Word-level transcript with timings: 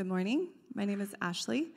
Good 0.00 0.06
morning. 0.06 0.48
My 0.74 0.86
name 0.86 1.02
is 1.02 1.14
Ashley, 1.20 1.72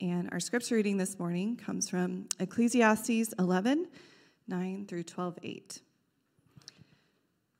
and 0.00 0.28
our 0.32 0.40
scripture 0.40 0.74
reading 0.74 0.96
this 0.96 1.20
morning 1.20 1.54
comes 1.54 1.88
from 1.88 2.26
Ecclesiastes 2.40 3.32
11 3.38 3.86
9 4.48 4.86
through 4.88 5.04
12 5.04 5.38
8. 5.40 5.80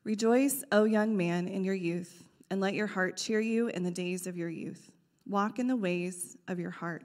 Rejoice, 0.02 0.64
O 0.72 0.82
young 0.82 1.16
man, 1.16 1.46
in 1.46 1.62
your 1.62 1.76
youth, 1.76 2.24
and 2.50 2.60
let 2.60 2.74
your 2.74 2.88
heart 2.88 3.18
cheer 3.18 3.38
you 3.38 3.68
in 3.68 3.84
the 3.84 3.90
days 3.92 4.26
of 4.26 4.36
your 4.36 4.48
youth. 4.48 4.90
Walk 5.28 5.60
in 5.60 5.68
the 5.68 5.76
ways 5.76 6.36
of 6.48 6.58
your 6.58 6.72
heart, 6.72 7.04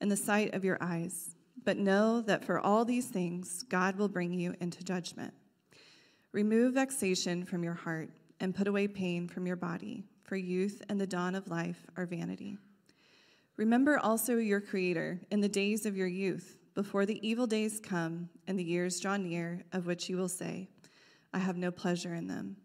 and 0.00 0.08
the 0.08 0.16
sight 0.16 0.54
of 0.54 0.64
your 0.64 0.78
eyes. 0.80 1.34
But 1.64 1.78
know 1.78 2.20
that 2.20 2.44
for 2.44 2.60
all 2.60 2.84
these 2.84 3.06
things, 3.06 3.64
God 3.64 3.96
will 3.96 4.08
bring 4.08 4.32
you 4.32 4.54
into 4.60 4.84
judgment. 4.84 5.34
Remove 6.30 6.74
vexation 6.74 7.44
from 7.44 7.64
your 7.64 7.74
heart 7.74 8.10
and 8.38 8.54
put 8.54 8.68
away 8.68 8.86
pain 8.86 9.26
from 9.26 9.48
your 9.48 9.56
body, 9.56 10.04
for 10.26 10.36
youth 10.36 10.82
and 10.88 11.00
the 11.00 11.06
dawn 11.06 11.34
of 11.34 11.48
life 11.48 11.86
are 11.96 12.04
vanity. 12.04 12.58
Remember 13.56 13.98
also 13.98 14.36
your 14.36 14.60
Creator 14.60 15.20
in 15.30 15.40
the 15.40 15.48
days 15.48 15.86
of 15.86 15.96
your 15.96 16.08
youth, 16.08 16.56
before 16.74 17.06
the 17.06 17.26
evil 17.26 17.46
days 17.46 17.80
come 17.80 18.28
and 18.46 18.58
the 18.58 18.64
years 18.64 19.00
draw 19.00 19.16
near, 19.16 19.62
of 19.72 19.86
which 19.86 20.10
you 20.10 20.16
will 20.16 20.28
say, 20.28 20.68
I 21.32 21.38
have 21.38 21.56
no 21.56 21.70
pleasure 21.70 22.14
in 22.14 22.26
them. 22.26 22.56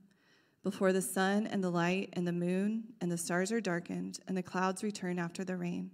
Before 0.63 0.91
the 0.91 1.02
sun 1.02 1.48
and 1.48 1.63
the 1.63 1.70
light 1.70 2.09
and 2.13 2.27
the 2.27 2.34
moon 2.34 2.84
and 2.99 3.12
the 3.12 3.18
stars 3.18 3.52
are 3.52 3.62
darkened 3.62 4.20
and 4.27 4.35
the 4.35 4.43
clouds 4.43 4.84
return 4.84 5.18
after 5.18 5.43
the 5.43 5.55
rain, 5.55 5.91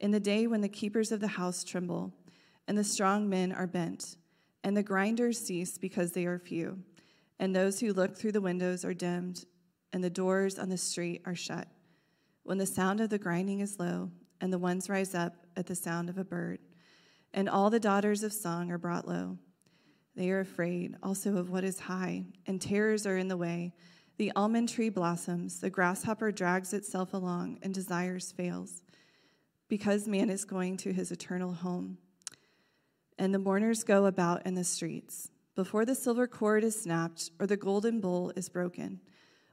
in 0.00 0.10
the 0.10 0.20
day 0.20 0.46
when 0.46 0.60
the 0.60 0.68
keepers 0.68 1.10
of 1.10 1.20
the 1.20 1.26
house 1.26 1.64
tremble 1.64 2.12
and 2.68 2.76
the 2.76 2.84
strong 2.84 3.28
men 3.28 3.50
are 3.50 3.66
bent, 3.66 4.16
and 4.62 4.76
the 4.76 4.82
grinders 4.82 5.38
cease 5.38 5.78
because 5.78 6.12
they 6.12 6.26
are 6.26 6.38
few, 6.38 6.78
and 7.38 7.56
those 7.56 7.80
who 7.80 7.92
look 7.92 8.16
through 8.16 8.32
the 8.32 8.40
windows 8.40 8.84
are 8.84 8.94
dimmed, 8.94 9.46
and 9.92 10.02
the 10.02 10.10
doors 10.10 10.58
on 10.58 10.68
the 10.68 10.76
street 10.76 11.22
are 11.24 11.34
shut. 11.34 11.68
When 12.42 12.58
the 12.58 12.66
sound 12.66 13.00
of 13.00 13.10
the 13.10 13.18
grinding 13.18 13.60
is 13.60 13.78
low, 13.78 14.10
and 14.40 14.52
the 14.52 14.58
ones 14.58 14.88
rise 14.88 15.14
up 15.14 15.34
at 15.56 15.66
the 15.66 15.74
sound 15.74 16.08
of 16.08 16.18
a 16.18 16.24
bird, 16.24 16.60
and 17.34 17.48
all 17.48 17.70
the 17.70 17.80
daughters 17.80 18.22
of 18.22 18.32
song 18.32 18.70
are 18.70 18.78
brought 18.78 19.08
low. 19.08 19.38
They 20.16 20.30
are 20.30 20.40
afraid 20.40 20.96
also 21.02 21.36
of 21.36 21.50
what 21.50 21.64
is 21.64 21.78
high, 21.80 22.24
and 22.46 22.60
terrors 22.60 23.06
are 23.06 23.16
in 23.16 23.28
the 23.28 23.36
way. 23.36 23.72
The 24.16 24.32
almond 24.34 24.68
tree 24.68 24.88
blossoms, 24.88 25.60
the 25.60 25.70
grasshopper 25.70 26.32
drags 26.32 26.72
itself 26.72 27.14
along, 27.14 27.58
and 27.62 27.72
desires 27.72 28.32
fails, 28.32 28.82
because 29.68 30.08
man 30.08 30.30
is 30.30 30.44
going 30.44 30.76
to 30.78 30.92
his 30.92 31.12
eternal 31.12 31.52
home. 31.52 31.98
And 33.18 33.32
the 33.32 33.38
mourners 33.38 33.84
go 33.84 34.06
about 34.06 34.44
in 34.46 34.54
the 34.54 34.64
streets. 34.64 35.30
Before 35.54 35.84
the 35.84 35.94
silver 35.94 36.26
cord 36.26 36.64
is 36.64 36.80
snapped, 36.80 37.30
or 37.38 37.46
the 37.46 37.56
golden 37.56 38.00
bowl 38.00 38.32
is 38.34 38.48
broken, 38.48 39.00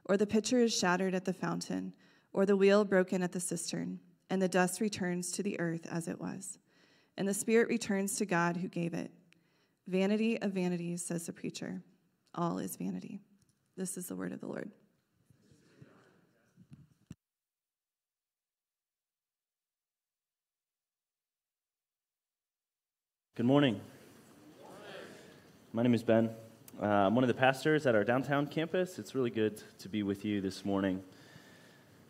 or 0.06 0.16
the 0.16 0.26
pitcher 0.26 0.60
is 0.60 0.76
shattered 0.76 1.14
at 1.14 1.24
the 1.24 1.32
fountain, 1.32 1.92
or 2.32 2.46
the 2.46 2.56
wheel 2.56 2.84
broken 2.84 3.22
at 3.22 3.32
the 3.32 3.40
cistern, 3.40 3.98
and 4.30 4.40
the 4.40 4.48
dust 4.48 4.80
returns 4.80 5.30
to 5.32 5.42
the 5.42 5.58
earth 5.60 5.86
as 5.90 6.08
it 6.08 6.20
was, 6.20 6.58
and 7.16 7.26
the 7.28 7.34
spirit 7.34 7.68
returns 7.68 8.16
to 8.16 8.24
God 8.24 8.56
who 8.56 8.68
gave 8.68 8.94
it. 8.94 9.10
Vanity 9.88 10.40
of 10.40 10.52
vanities, 10.52 11.04
says 11.04 11.26
the 11.26 11.32
preacher. 11.32 11.82
All 12.34 12.58
is 12.58 12.76
vanity. 12.76 13.20
This 13.76 13.96
is 13.96 14.06
the 14.06 14.16
word 14.16 14.32
of 14.32 14.40
the 14.40 14.46
Lord. 14.46 14.70
Good 23.34 23.46
morning. 23.46 23.80
My 25.72 25.82
name 25.82 25.92
is 25.92 26.02
Ben. 26.02 26.30
I'm 26.80 27.14
one 27.14 27.24
of 27.24 27.28
the 27.28 27.34
pastors 27.34 27.86
at 27.86 27.94
our 27.94 28.04
downtown 28.04 28.46
campus. 28.46 28.98
It's 28.98 29.14
really 29.14 29.30
good 29.30 29.62
to 29.78 29.88
be 29.88 30.02
with 30.02 30.26
you 30.26 30.42
this 30.42 30.62
morning. 30.62 31.02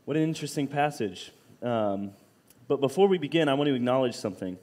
What 0.06 0.16
an 0.16 0.24
interesting 0.24 0.66
passage. 0.66 1.30
Um, 1.62 2.10
but 2.66 2.80
before 2.80 3.06
we 3.06 3.16
begin, 3.16 3.48
I 3.48 3.54
want 3.54 3.68
to 3.68 3.74
acknowledge 3.74 4.16
something. 4.16 4.58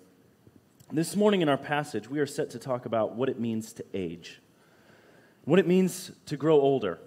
This 0.91 1.15
morning 1.15 1.41
in 1.41 1.47
our 1.47 1.57
passage, 1.57 2.09
we 2.09 2.19
are 2.19 2.25
set 2.25 2.49
to 2.49 2.59
talk 2.59 2.85
about 2.85 3.15
what 3.15 3.29
it 3.29 3.39
means 3.39 3.71
to 3.73 3.85
age, 3.93 4.41
what 5.45 5.57
it 5.57 5.67
means 5.67 6.11
to 6.25 6.35
grow 6.35 6.59
older. 6.59 6.99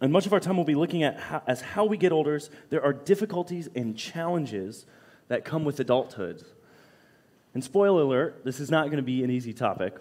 And 0.00 0.10
much 0.10 0.24
of 0.24 0.32
our 0.32 0.40
time 0.40 0.56
will 0.56 0.64
be 0.64 0.74
looking 0.74 1.02
at 1.02 1.20
how, 1.20 1.42
as 1.46 1.60
how 1.60 1.84
we 1.84 1.98
get 1.98 2.10
older, 2.10 2.40
there 2.70 2.82
are 2.82 2.94
difficulties 2.94 3.68
and 3.74 3.98
challenges 3.98 4.86
that 5.28 5.44
come 5.44 5.64
with 5.66 5.78
adulthood. 5.78 6.42
And 7.52 7.62
spoiler 7.62 8.02
alert, 8.02 8.44
this 8.44 8.60
is 8.60 8.70
not 8.70 8.86
going 8.86 8.96
to 8.96 9.02
be 9.02 9.22
an 9.22 9.30
easy 9.30 9.52
topic. 9.52 9.96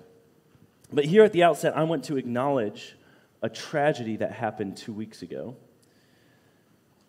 But 0.92 1.06
here 1.06 1.24
at 1.24 1.34
the 1.34 1.44
outset, 1.44 1.76
I 1.76 1.84
want 1.84 2.06
to 2.06 2.18
acknowledge 2.18 2.96
a 3.42 3.50
tragedy 3.50 4.18
that 4.18 4.32
happened 4.32 4.78
two 4.78 4.94
weeks 4.94 5.22
ago. 5.22 5.56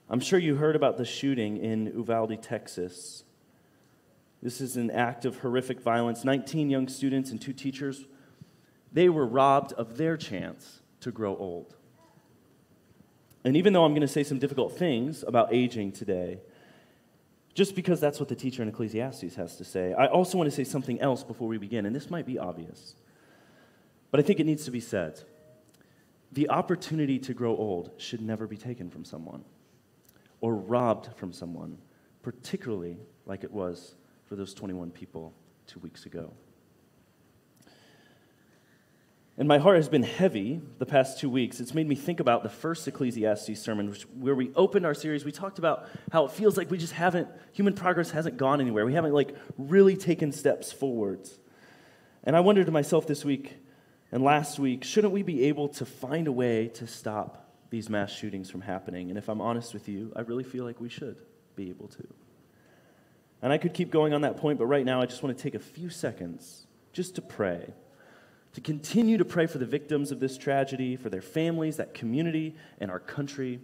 I'm 0.09 0.21
sure 0.21 0.39
you 0.39 0.57
heard 0.57 0.77
about 0.77 0.99
the 0.99 1.05
shooting 1.05 1.57
in 1.57 1.87
Uvalde, 1.87 2.43
Texas. 2.43 3.25
This 4.43 4.61
is 4.61 4.77
an 4.77 4.91
act 4.91 5.25
of 5.25 5.39
horrific 5.39 5.81
violence. 5.81 6.25
19 6.25 6.71
young 6.71 6.89
students 6.89 7.31
and 7.31 7.41
two 7.41 7.53
teachers, 7.53 8.07
they 8.93 9.09
were 9.09 9.27
robbed 9.27 9.73
of 9.73 9.97
their 9.97 10.17
chance 10.17 10.81
to 11.01 11.11
grow 11.11 11.37
old. 11.37 11.75
And 13.45 13.57
even 13.57 13.73
though 13.73 13.85
I'm 13.85 13.93
going 13.93 14.01
to 14.03 14.09
say 14.09 14.25
some 14.25 14.39
difficult 14.39 14.77
things 14.77 15.25
about 15.27 15.53
aging 15.53 15.93
today, 15.93 16.41
just 17.55 17.75
because 17.75 18.01
that's 18.01 18.21
what 18.21 18.29
the 18.29 18.35
teacher 18.35 18.63
in 18.63 18.69
Ecclesiastes 18.69 19.35
has 19.37 19.57
to 19.57 19.65
say, 19.65 19.95
I 19.95 20.07
also 20.07 20.37
want 20.37 20.51
to 20.51 20.55
say 20.55 20.65
something 20.65 21.01
else 21.01 21.23
before 21.25 21.49
we 21.49 21.57
begin, 21.57 21.87
and 21.87 21.95
this 21.95 22.11
might 22.11 22.27
be 22.27 22.39
obvious, 22.39 22.95
but 24.17 24.25
I 24.25 24.27
think 24.27 24.41
it 24.41 24.47
needs 24.47 24.65
to 24.65 24.71
be 24.71 24.81
said. 24.81 25.21
The 26.33 26.49
opportunity 26.49 27.19
to 27.19 27.35
grow 27.35 27.55
old 27.55 27.91
should 27.99 28.23
never 28.23 28.47
be 28.47 28.57
taken 28.57 28.89
from 28.89 29.05
someone 29.05 29.45
or 30.41 30.55
robbed 30.57 31.15
from 31.17 31.35
someone, 31.35 31.77
particularly 32.23 32.97
like 33.27 33.45
it 33.45 33.53
was 33.53 33.95
for 34.25 34.35
those 34.35 34.55
21 34.55 34.91
people 34.91 35.35
two 35.67 35.81
weeks 35.81 36.07
ago. 36.07 36.33
And 39.37 39.47
my 39.47 39.59
heart 39.59 39.77
has 39.77 39.91
been 39.91 40.03
heavy 40.03 40.63
the 40.79 40.87
past 40.87 41.21
two 41.21 41.29
weeks. 41.29 41.61
It's 41.61 41.75
made 41.75 41.87
me 41.87 41.95
think 41.95 42.19
about 42.19 42.43
the 42.43 42.49
first 42.49 42.89
Ecclesiastes 42.89 43.61
sermon, 43.61 43.91
which, 43.91 44.05
where 44.19 44.35
we 44.35 44.51
opened 44.55 44.87
our 44.87 44.95
series. 44.95 45.27
We 45.27 45.33
talked 45.33 45.59
about 45.59 45.91
how 46.11 46.25
it 46.25 46.31
feels 46.31 46.57
like 46.57 46.71
we 46.71 46.79
just 46.79 46.95
haven't, 46.95 47.29
human 47.53 47.75
progress 47.75 48.13
hasn't 48.13 48.39
gone 48.39 48.63
anywhere. 48.63 48.87
We 48.87 48.95
haven't, 48.95 49.13
like, 49.13 49.37
really 49.59 49.95
taken 49.95 50.33
steps 50.33 50.73
forwards. 50.73 51.39
And 52.25 52.35
I 52.35 52.41
wondered 52.41 52.65
to 52.65 52.73
myself 52.73 53.07
this 53.07 53.23
week 53.23 53.59
and 54.13 54.23
last 54.23 54.59
week, 54.59 54.85
shouldn't 54.85 55.13
we 55.13 55.23
be 55.23 55.45
able 55.45 55.69
to 55.71 55.85
find 55.85 56.27
a 56.29 56.33
way 56.33 56.69
to 56.75 56.87
stop 56.87 57.47
these 57.71 57.89
mass 57.89 58.11
shootings 58.11 58.51
from 58.51 58.61
happening. 58.61 59.11
And 59.11 59.19
if 59.19 59.29
I'm 59.29 59.41
honest 59.41 59.75
with 59.75 59.89
you, 59.89 60.13
I 60.17 60.21
really 60.21 60.45
feel 60.45 60.65
like 60.65 60.81
we 60.81 60.89
should 60.89 61.19
be 61.55 61.69
able 61.71 61.89
to. 61.89 62.07
And 63.43 63.53
I 63.53 63.59
could 63.59 63.75
keep 63.75 63.91
going 63.91 64.13
on 64.13 64.23
that 64.23 64.37
point, 64.39 64.59
but 64.59 64.67
right 64.67 64.85
now 64.85 65.01
I 65.01 65.07
just 65.07 65.23
want 65.23 65.37
to 65.37 65.43
take 65.43 65.55
a 65.55 65.61
few 65.61 65.91
seconds 65.91 66.67
just 66.93 67.17
to 67.17 67.23
pray. 67.23 67.75
To 68.55 68.61
continue 68.61 69.19
to 69.19 69.25
pray 69.25 69.47
for 69.47 69.59
the 69.59 69.67
victims 69.67 70.11
of 70.11 70.21
this 70.21 70.39
tragedy, 70.39 70.97
for 70.97 71.11
their 71.11 71.21
families, 71.21 71.77
that 71.77 71.93
community, 71.93 72.57
and 72.81 72.91
our 72.91 72.99
country. 72.99 73.61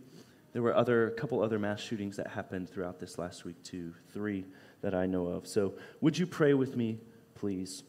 There 0.52 0.60
were 0.60 0.74
other, 0.74 1.06
a 1.06 1.12
couple 1.12 1.42
other 1.42 1.58
mass 1.58 1.80
shootings 1.80 2.16
that 2.18 2.26
happened 2.26 2.68
throughout 2.68 3.00
this 3.00 3.18
last 3.18 3.46
week, 3.46 3.62
too. 3.62 3.94
Three 4.12 4.44
that 4.82 4.94
I 4.94 5.06
know 5.06 5.28
of. 5.28 5.46
So 5.46 5.74
would 6.02 6.18
you 6.18 6.26
pray 6.26 6.52
with 6.52 6.76
me, 6.76 6.98
please? 7.34 7.84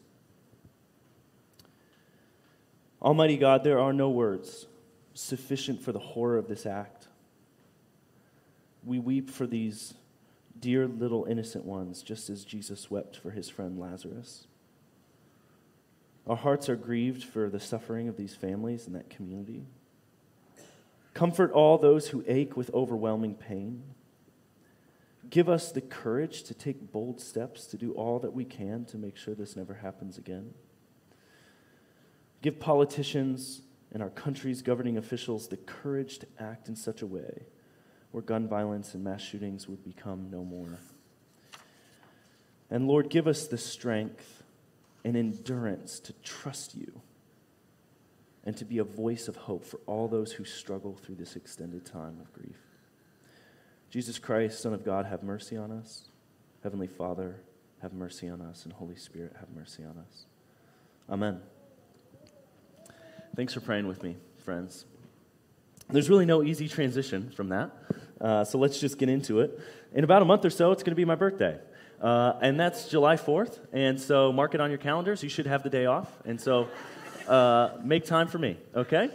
Almighty 3.04 3.36
God, 3.36 3.64
there 3.64 3.78
are 3.78 3.92
no 3.92 4.08
words 4.08 4.66
sufficient 5.12 5.82
for 5.82 5.92
the 5.92 5.98
horror 5.98 6.38
of 6.38 6.48
this 6.48 6.64
act. 6.64 7.06
We 8.82 8.98
weep 8.98 9.28
for 9.28 9.46
these 9.46 9.92
dear 10.58 10.88
little 10.88 11.26
innocent 11.26 11.66
ones, 11.66 12.02
just 12.02 12.30
as 12.30 12.44
Jesus 12.44 12.90
wept 12.90 13.18
for 13.18 13.30
his 13.30 13.50
friend 13.50 13.78
Lazarus. 13.78 14.46
Our 16.26 16.36
hearts 16.36 16.70
are 16.70 16.76
grieved 16.76 17.22
for 17.22 17.50
the 17.50 17.60
suffering 17.60 18.08
of 18.08 18.16
these 18.16 18.34
families 18.34 18.86
and 18.86 18.96
that 18.96 19.10
community. 19.10 19.66
Comfort 21.12 21.52
all 21.52 21.76
those 21.76 22.08
who 22.08 22.24
ache 22.26 22.56
with 22.56 22.72
overwhelming 22.72 23.34
pain. 23.34 23.82
Give 25.28 25.50
us 25.50 25.70
the 25.70 25.82
courage 25.82 26.42
to 26.44 26.54
take 26.54 26.90
bold 26.90 27.20
steps 27.20 27.66
to 27.66 27.76
do 27.76 27.92
all 27.92 28.18
that 28.20 28.32
we 28.32 28.46
can 28.46 28.86
to 28.86 28.96
make 28.96 29.18
sure 29.18 29.34
this 29.34 29.56
never 29.56 29.74
happens 29.74 30.16
again. 30.16 30.54
Give 32.44 32.60
politicians 32.60 33.62
and 33.90 34.02
our 34.02 34.10
country's 34.10 34.60
governing 34.60 34.98
officials 34.98 35.48
the 35.48 35.56
courage 35.56 36.18
to 36.18 36.26
act 36.38 36.68
in 36.68 36.76
such 36.76 37.00
a 37.00 37.06
way 37.06 37.44
where 38.10 38.22
gun 38.22 38.46
violence 38.46 38.92
and 38.92 39.02
mass 39.02 39.22
shootings 39.22 39.66
would 39.66 39.82
become 39.82 40.28
no 40.30 40.44
more. 40.44 40.78
And 42.68 42.86
Lord, 42.86 43.08
give 43.08 43.26
us 43.26 43.46
the 43.46 43.56
strength 43.56 44.42
and 45.06 45.16
endurance 45.16 45.98
to 46.00 46.12
trust 46.22 46.74
you 46.74 47.00
and 48.44 48.54
to 48.58 48.66
be 48.66 48.76
a 48.76 48.84
voice 48.84 49.26
of 49.26 49.36
hope 49.36 49.64
for 49.64 49.80
all 49.86 50.06
those 50.06 50.32
who 50.32 50.44
struggle 50.44 50.94
through 51.02 51.14
this 51.14 51.36
extended 51.36 51.86
time 51.86 52.18
of 52.20 52.30
grief. 52.34 52.60
Jesus 53.88 54.18
Christ, 54.18 54.60
Son 54.60 54.74
of 54.74 54.84
God, 54.84 55.06
have 55.06 55.22
mercy 55.22 55.56
on 55.56 55.72
us. 55.72 56.08
Heavenly 56.62 56.88
Father, 56.88 57.36
have 57.80 57.94
mercy 57.94 58.28
on 58.28 58.42
us. 58.42 58.64
And 58.64 58.74
Holy 58.74 58.96
Spirit, 58.96 59.32
have 59.40 59.48
mercy 59.56 59.82
on 59.82 59.96
us. 59.96 60.26
Amen. 61.08 61.40
Thanks 63.36 63.52
for 63.52 63.60
praying 63.60 63.88
with 63.88 64.04
me, 64.04 64.16
friends. 64.44 64.84
There's 65.88 66.08
really 66.08 66.24
no 66.24 66.44
easy 66.44 66.68
transition 66.68 67.30
from 67.30 67.48
that. 67.48 67.72
Uh, 68.20 68.44
so 68.44 68.58
let's 68.58 68.78
just 68.78 68.96
get 68.96 69.08
into 69.08 69.40
it. 69.40 69.58
In 69.92 70.04
about 70.04 70.22
a 70.22 70.24
month 70.24 70.44
or 70.44 70.50
so, 70.50 70.70
it's 70.70 70.84
going 70.84 70.92
to 70.92 70.96
be 70.96 71.04
my 71.04 71.16
birthday. 71.16 71.58
Uh, 72.00 72.34
and 72.40 72.60
that's 72.60 72.88
July 72.88 73.16
4th. 73.16 73.58
And 73.72 74.00
so 74.00 74.32
mark 74.32 74.54
it 74.54 74.60
on 74.60 74.70
your 74.70 74.78
calendars. 74.78 75.24
You 75.24 75.28
should 75.28 75.46
have 75.46 75.64
the 75.64 75.70
day 75.70 75.86
off. 75.86 76.08
And 76.24 76.40
so 76.40 76.68
uh, 77.26 77.70
make 77.82 78.04
time 78.04 78.28
for 78.28 78.38
me, 78.38 78.56
okay? 78.76 79.10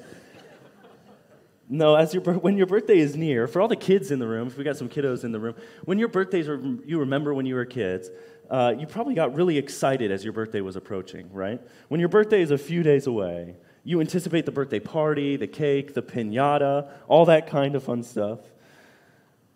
No, 1.70 1.96
as 1.96 2.14
your, 2.14 2.22
when 2.24 2.58
your 2.58 2.68
birthday 2.68 3.00
is 3.00 3.16
near, 3.16 3.48
for 3.48 3.62
all 3.62 3.70
the 3.70 3.78
kids 3.78 4.12
in 4.12 4.20
the 4.20 4.28
room, 4.28 4.48
if 4.48 4.58
we 4.58 4.66
got 4.66 4.76
some 4.76 4.90
kiddos 4.90 5.24
in 5.24 5.32
the 5.32 5.40
room, 5.40 5.56
when 5.86 5.98
your 5.98 6.10
birthdays 6.10 6.50
are, 6.50 6.58
you 6.86 7.00
remember 7.00 7.34
when 7.34 7.46
you 7.46 7.56
were 7.56 7.66
kids, 7.66 8.10
uh, 8.50 8.74
you 8.78 8.86
probably 8.86 9.14
got 9.14 9.34
really 9.34 9.58
excited 9.58 10.12
as 10.12 10.26
your 10.26 10.34
birthday 10.34 10.60
was 10.60 10.76
approaching, 10.76 11.32
right? 11.32 11.62
When 11.88 12.02
your 12.02 12.10
birthday 12.10 12.42
is 12.42 12.52
a 12.52 12.58
few 12.58 12.84
days 12.84 13.08
away, 13.08 13.56
you 13.90 14.00
anticipate 14.02 14.46
the 14.46 14.52
birthday 14.52 14.80
party, 14.80 15.36
the 15.36 15.48
cake, 15.48 15.96
the 15.96 16.04
pinata, 16.04 16.88
all 17.08 17.26
that 17.26 17.48
kind 17.48 17.74
of 17.74 17.84
fun 17.84 18.04
stuff. 18.04 18.38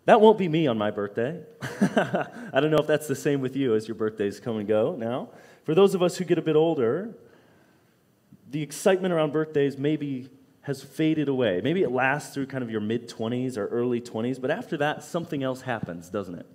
That 0.06 0.20
won't 0.20 0.38
be 0.38 0.48
me 0.48 0.66
on 0.66 0.76
my 0.76 0.90
birthday. 0.90 1.40
I 1.62 2.58
don't 2.60 2.72
know 2.72 2.78
if 2.78 2.88
that's 2.88 3.06
the 3.06 3.14
same 3.14 3.40
with 3.40 3.54
you 3.54 3.76
as 3.76 3.86
your 3.86 3.94
birthdays 3.94 4.40
come 4.40 4.56
and 4.56 4.66
go 4.66 4.96
now. 4.96 5.28
For 5.62 5.72
those 5.72 5.94
of 5.94 6.02
us 6.02 6.16
who 6.16 6.24
get 6.24 6.36
a 6.36 6.42
bit 6.42 6.56
older, 6.56 7.14
the 8.50 8.60
excitement 8.60 9.14
around 9.14 9.32
birthdays 9.32 9.78
maybe 9.78 10.28
has 10.62 10.82
faded 10.82 11.28
away. 11.28 11.60
Maybe 11.62 11.84
it 11.84 11.92
lasts 11.92 12.34
through 12.34 12.46
kind 12.46 12.64
of 12.64 12.72
your 12.72 12.80
mid 12.80 13.08
20s 13.08 13.56
or 13.56 13.68
early 13.68 14.00
20s, 14.00 14.40
but 14.40 14.50
after 14.50 14.76
that, 14.78 15.04
something 15.04 15.44
else 15.44 15.60
happens, 15.60 16.10
doesn't 16.10 16.34
it? 16.34 16.46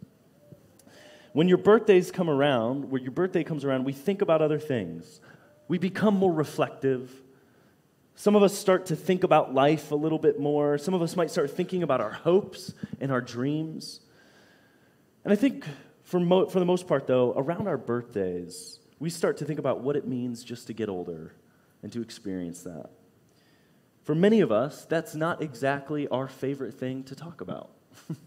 When 1.31 1.47
your 1.47 1.59
birthdays 1.59 2.11
come 2.11 2.29
around, 2.29 2.91
when 2.91 3.03
your 3.03 3.13
birthday 3.13 3.45
comes 3.45 3.63
around, 3.63 3.85
we 3.85 3.93
think 3.93 4.21
about 4.21 4.41
other 4.41 4.59
things. 4.59 5.21
We 5.69 5.77
become 5.77 6.15
more 6.15 6.33
reflective. 6.33 7.09
Some 8.19 8.35
of 8.35 8.43
us 8.43 8.53
start 8.53 8.87
to 8.87 8.97
think 8.97 9.23
about 9.23 9.53
life 9.53 9.91
a 9.91 9.95
little 9.95 10.19
bit 10.19 10.41
more. 10.41 10.77
Some 10.77 10.93
of 10.93 11.01
us 11.01 11.15
might 11.15 11.31
start 11.31 11.51
thinking 11.51 11.83
about 11.83 12.01
our 12.01 12.11
hopes 12.11 12.73
and 12.99 13.13
our 13.13 13.21
dreams. 13.21 14.01
And 15.23 15.31
I 15.31 15.37
think 15.37 15.63
for, 16.03 16.19
mo- 16.19 16.47
for 16.47 16.59
the 16.59 16.65
most 16.65 16.85
part, 16.85 17.07
though, 17.07 17.31
around 17.37 17.69
our 17.69 17.77
birthdays, 17.77 18.81
we 18.99 19.09
start 19.09 19.37
to 19.37 19.45
think 19.45 19.57
about 19.57 19.79
what 19.79 19.95
it 19.95 20.05
means 20.05 20.43
just 20.43 20.67
to 20.67 20.73
get 20.73 20.89
older 20.89 21.33
and 21.81 21.93
to 21.93 22.01
experience 22.01 22.63
that. 22.63 22.89
For 24.03 24.13
many 24.15 24.41
of 24.41 24.51
us, 24.51 24.83
that's 24.83 25.15
not 25.15 25.41
exactly 25.41 26.05
our 26.09 26.27
favorite 26.27 26.73
thing 26.73 27.05
to 27.05 27.15
talk 27.15 27.39
about. 27.39 27.71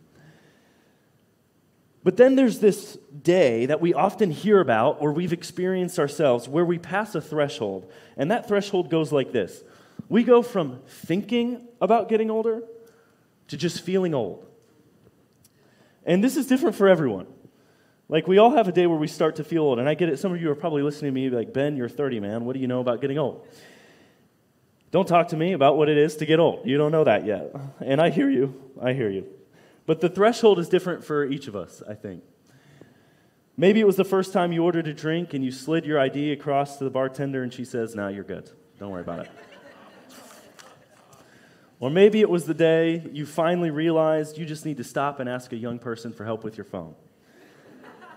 But 2.04 2.16
then 2.16 2.34
there's 2.34 2.58
this 2.58 2.98
day 3.22 3.66
that 3.66 3.80
we 3.80 3.94
often 3.94 4.32
hear 4.32 4.60
about 4.60 4.96
or 5.00 5.12
we've 5.12 5.32
experienced 5.32 5.98
ourselves 6.00 6.48
where 6.48 6.64
we 6.64 6.78
pass 6.78 7.14
a 7.14 7.20
threshold. 7.20 7.90
And 8.16 8.30
that 8.30 8.48
threshold 8.48 8.90
goes 8.90 9.12
like 9.12 9.30
this 9.30 9.62
we 10.12 10.24
go 10.24 10.42
from 10.42 10.82
thinking 10.86 11.66
about 11.80 12.10
getting 12.10 12.30
older 12.30 12.62
to 13.48 13.56
just 13.56 13.80
feeling 13.80 14.12
old. 14.12 14.46
And 16.04 16.22
this 16.22 16.36
is 16.36 16.46
different 16.46 16.76
for 16.76 16.86
everyone. 16.86 17.26
Like, 18.10 18.28
we 18.28 18.36
all 18.36 18.50
have 18.50 18.68
a 18.68 18.72
day 18.72 18.86
where 18.86 18.98
we 18.98 19.06
start 19.06 19.36
to 19.36 19.44
feel 19.44 19.62
old. 19.62 19.78
And 19.78 19.88
I 19.88 19.94
get 19.94 20.10
it. 20.10 20.18
Some 20.18 20.30
of 20.34 20.38
you 20.42 20.50
are 20.50 20.54
probably 20.54 20.82
listening 20.82 21.14
to 21.14 21.18
me 21.18 21.30
like, 21.30 21.54
Ben, 21.54 21.78
you're 21.78 21.88
30, 21.88 22.20
man. 22.20 22.44
What 22.44 22.52
do 22.52 22.58
you 22.58 22.66
know 22.66 22.80
about 22.80 23.00
getting 23.00 23.16
old? 23.16 23.46
Don't 24.90 25.08
talk 25.08 25.28
to 25.28 25.36
me 25.38 25.54
about 25.54 25.78
what 25.78 25.88
it 25.88 25.96
is 25.96 26.16
to 26.16 26.26
get 26.26 26.38
old. 26.38 26.66
You 26.66 26.76
don't 26.76 26.92
know 26.92 27.04
that 27.04 27.24
yet. 27.24 27.50
And 27.80 27.98
I 27.98 28.10
hear 28.10 28.28
you. 28.28 28.60
I 28.82 28.92
hear 28.92 29.08
you. 29.08 29.26
But 29.86 30.02
the 30.02 30.10
threshold 30.10 30.58
is 30.58 30.68
different 30.68 31.06
for 31.06 31.24
each 31.24 31.48
of 31.48 31.56
us, 31.56 31.82
I 31.88 31.94
think. 31.94 32.22
Maybe 33.56 33.80
it 33.80 33.86
was 33.86 33.96
the 33.96 34.04
first 34.04 34.34
time 34.34 34.52
you 34.52 34.62
ordered 34.62 34.88
a 34.88 34.92
drink 34.92 35.32
and 35.32 35.42
you 35.42 35.52
slid 35.52 35.86
your 35.86 35.98
ID 35.98 36.32
across 36.32 36.76
to 36.76 36.84
the 36.84 36.90
bartender 36.90 37.42
and 37.42 37.50
she 37.50 37.64
says, 37.64 37.94
"Now 37.94 38.08
you're 38.08 38.24
good. 38.24 38.50
Don't 38.78 38.90
worry 38.90 39.00
about 39.00 39.20
it. 39.20 39.30
Or 41.82 41.90
maybe 41.90 42.20
it 42.20 42.30
was 42.30 42.44
the 42.44 42.54
day 42.54 43.04
you 43.10 43.26
finally 43.26 43.68
realized 43.68 44.38
you 44.38 44.46
just 44.46 44.64
need 44.64 44.76
to 44.76 44.84
stop 44.84 45.18
and 45.18 45.28
ask 45.28 45.52
a 45.52 45.56
young 45.56 45.80
person 45.80 46.12
for 46.12 46.24
help 46.24 46.44
with 46.44 46.56
your 46.56 46.64
phone. 46.64 46.94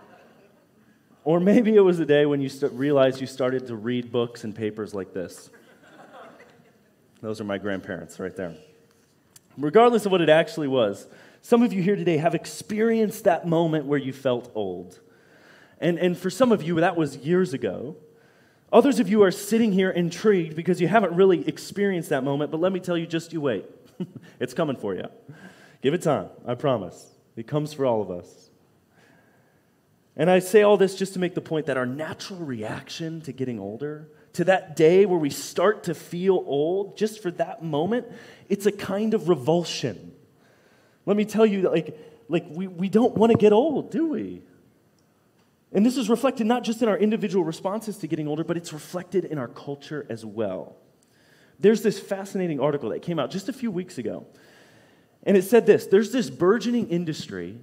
or 1.24 1.40
maybe 1.40 1.76
it 1.76 1.80
was 1.80 1.98
the 1.98 2.06
day 2.06 2.28
when 2.28 2.42
you 2.42 2.48
st- 2.48 2.72
realized 2.74 3.20
you 3.20 3.26
started 3.26 3.66
to 3.66 3.76
read 3.76 4.12
books 4.12 4.44
and 4.44 4.56
papers 4.56 4.94
like 4.94 5.14
this. 5.14 5.50
Those 7.22 7.42
are 7.42 7.44
my 7.44 7.58
grandparents 7.58 8.20
right 8.20 8.36
there. 8.36 8.54
Regardless 9.58 10.06
of 10.06 10.12
what 10.12 10.22
it 10.22 10.30
actually 10.30 10.68
was, 10.68 11.08
some 11.42 11.64
of 11.64 11.74
you 11.74 11.82
here 11.82 11.96
today 11.96 12.18
have 12.18 12.36
experienced 12.36 13.24
that 13.24 13.48
moment 13.48 13.88
where 13.88 13.98
you 13.98 14.14
felt 14.14 14.52
old. 14.54 15.00
And, 15.82 15.98
and 15.98 16.16
for 16.16 16.30
some 16.30 16.52
of 16.52 16.62
you, 16.62 16.76
that 16.82 16.96
was 16.96 17.18
years 17.18 17.52
ago. 17.52 17.96
Others 18.72 19.00
of 19.00 19.10
you 19.10 19.24
are 19.24 19.32
sitting 19.32 19.72
here 19.72 19.90
intrigued 19.90 20.56
because 20.56 20.82
you 20.82 20.88
haven't 20.88 21.14
really 21.14 21.48
experienced 21.48 22.10
that 22.10 22.24
moment, 22.24 22.52
but 22.52 22.60
let 22.60 22.72
me 22.72 22.80
tell 22.80 22.98
you, 22.98 23.06
just 23.06 23.32
you 23.32 23.42
wait. 23.42 23.66
it's 24.40 24.54
coming 24.54 24.76
for 24.76 24.96
you. 24.96 25.06
Give 25.82 25.94
it 25.94 26.02
time, 26.02 26.30
I 26.46 26.56
promise. 26.56 27.12
It 27.36 27.48
comes 27.48 27.74
for 27.74 27.86
all 27.86 28.02
of 28.02 28.10
us. 28.10 28.50
And 30.18 30.30
I 30.30 30.40
say 30.40 30.62
all 30.62 30.78
this 30.78 30.96
just 30.96 31.14
to 31.14 31.20
make 31.20 31.36
the 31.36 31.42
point 31.42 31.66
that 31.66 31.78
our 31.78 31.86
natural 31.86 32.40
reaction 32.40 33.22
to 33.22 33.34
getting 33.34 33.60
older, 33.60 34.10
to 34.34 34.46
that 34.46 34.76
day 34.76 35.06
where 35.06 35.20
we 35.20 35.30
start 35.30 35.84
to 35.84 35.94
feel 35.94 36.44
old, 36.46 36.98
just 36.98 37.22
for 37.22 37.32
that 37.32 37.64
moment, 37.64 38.08
it's 38.50 38.66
a 38.66 38.72
kind 38.72 39.14
of 39.14 39.30
revulsion. 39.30 40.14
Let 41.06 41.18
me 41.18 41.26
tell 41.26 41.46
you, 41.46 41.70
like, 41.70 41.98
like 42.30 42.46
we, 42.50 42.68
we 42.68 42.90
don't 42.90 43.16
want 43.16 43.32
to 43.32 43.38
get 43.38 43.54
old, 43.54 43.92
do 43.92 44.08
we? 44.08 44.42
And 45.72 45.86
this 45.86 45.98
is 45.98 46.10
reflected 46.10 46.48
not 46.48 46.64
just 46.64 46.82
in 46.82 46.88
our 46.88 46.98
individual 46.98 47.44
responses 47.44 47.98
to 47.98 48.08
getting 48.08 48.28
older, 48.28 48.44
but 48.44 48.58
it's 48.58 48.72
reflected 48.72 49.26
in 49.26 49.38
our 49.38 49.48
culture 49.48 50.06
as 50.10 50.26
well. 50.26 50.78
There's 51.60 51.82
this 51.82 52.00
fascinating 52.00 52.60
article 52.60 52.90
that 52.90 53.02
came 53.02 53.20
out 53.20 53.32
just 53.32 53.50
a 53.50 53.54
few 53.54 53.72
weeks 53.72 53.98
ago. 53.98 54.26
And 55.24 55.36
it 55.36 55.44
said 55.44 55.66
this 55.66 55.86
there's 55.88 56.12
this 56.12 56.30
burgeoning 56.30 56.90
industry 56.90 57.58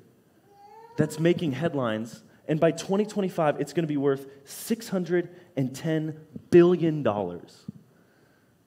that's 0.97 1.19
making 1.19 1.53
headlines, 1.53 2.23
and 2.49 2.61
by 2.61 2.73
2025, 2.73 3.61
it's 3.61 3.73
going 3.73 3.85
to 3.85 3.89
be 3.89 3.97
worth 3.97 4.27
$610 4.45 6.17
billion. 6.51 7.03
Do 7.03 7.47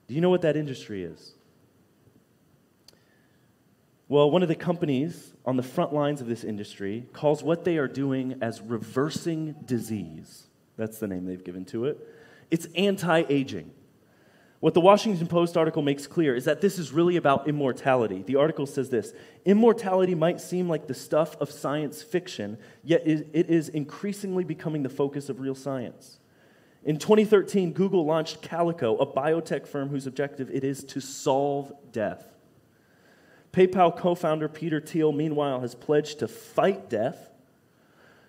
you 0.08 0.20
know 0.20 0.30
what 0.30 0.42
that 0.42 0.56
industry 0.56 1.04
is? 1.04 1.35
Well, 4.08 4.30
one 4.30 4.42
of 4.42 4.48
the 4.48 4.54
companies 4.54 5.32
on 5.44 5.56
the 5.56 5.64
front 5.64 5.92
lines 5.92 6.20
of 6.20 6.28
this 6.28 6.44
industry 6.44 7.08
calls 7.12 7.42
what 7.42 7.64
they 7.64 7.76
are 7.76 7.88
doing 7.88 8.38
as 8.40 8.60
reversing 8.60 9.56
disease. 9.64 10.46
That's 10.76 10.98
the 10.98 11.08
name 11.08 11.24
they've 11.24 11.42
given 11.42 11.64
to 11.66 11.86
it. 11.86 11.98
It's 12.50 12.66
anti 12.76 13.24
aging. 13.28 13.72
What 14.60 14.74
the 14.74 14.80
Washington 14.80 15.26
Post 15.26 15.56
article 15.56 15.82
makes 15.82 16.06
clear 16.06 16.34
is 16.34 16.44
that 16.44 16.60
this 16.60 16.78
is 16.78 16.92
really 16.92 17.16
about 17.16 17.48
immortality. 17.48 18.22
The 18.22 18.36
article 18.36 18.64
says 18.64 18.90
this 18.90 19.12
Immortality 19.44 20.14
might 20.14 20.40
seem 20.40 20.68
like 20.68 20.86
the 20.86 20.94
stuff 20.94 21.36
of 21.40 21.50
science 21.50 22.02
fiction, 22.02 22.58
yet 22.84 23.02
it 23.06 23.50
is 23.50 23.68
increasingly 23.68 24.44
becoming 24.44 24.84
the 24.84 24.88
focus 24.88 25.28
of 25.28 25.40
real 25.40 25.54
science. 25.56 26.20
In 26.84 26.98
2013, 26.98 27.72
Google 27.72 28.06
launched 28.06 28.40
Calico, 28.40 28.96
a 28.98 29.06
biotech 29.06 29.66
firm 29.66 29.88
whose 29.88 30.06
objective 30.06 30.48
it 30.50 30.62
is 30.62 30.84
to 30.84 31.00
solve 31.00 31.72
death. 31.90 32.35
PayPal 33.56 33.96
co 33.96 34.14
founder 34.14 34.48
Peter 34.48 34.82
Thiel, 34.82 35.12
meanwhile, 35.12 35.60
has 35.60 35.74
pledged 35.74 36.18
to 36.18 36.28
fight 36.28 36.90
death. 36.90 37.30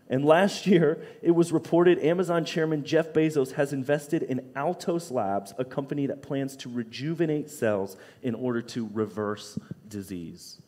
And 0.10 0.24
last 0.24 0.66
year, 0.66 1.06
it 1.22 1.32
was 1.32 1.52
reported 1.52 2.00
Amazon 2.00 2.46
chairman 2.46 2.86
Jeff 2.86 3.12
Bezos 3.12 3.52
has 3.52 3.74
invested 3.74 4.24
in 4.24 4.50
Altos 4.56 5.12
Labs, 5.12 5.54
a 5.58 5.66
company 5.66 6.06
that 6.08 6.22
plans 6.22 6.56
to 6.58 6.70
rejuvenate 6.70 7.50
cells 7.50 7.98
in 8.24 8.36
order 8.36 8.62
to 8.62 8.90
reverse 8.94 9.60
disease. 9.90 10.62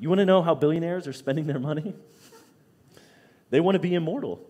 You 0.00 0.08
want 0.08 0.18
to 0.18 0.26
know 0.26 0.42
how 0.42 0.56
billionaires 0.56 1.06
are 1.06 1.12
spending 1.12 1.46
their 1.46 1.60
money? 1.60 1.94
They 3.50 3.60
want 3.60 3.76
to 3.76 3.80
be 3.80 3.94
immortal. 3.94 4.40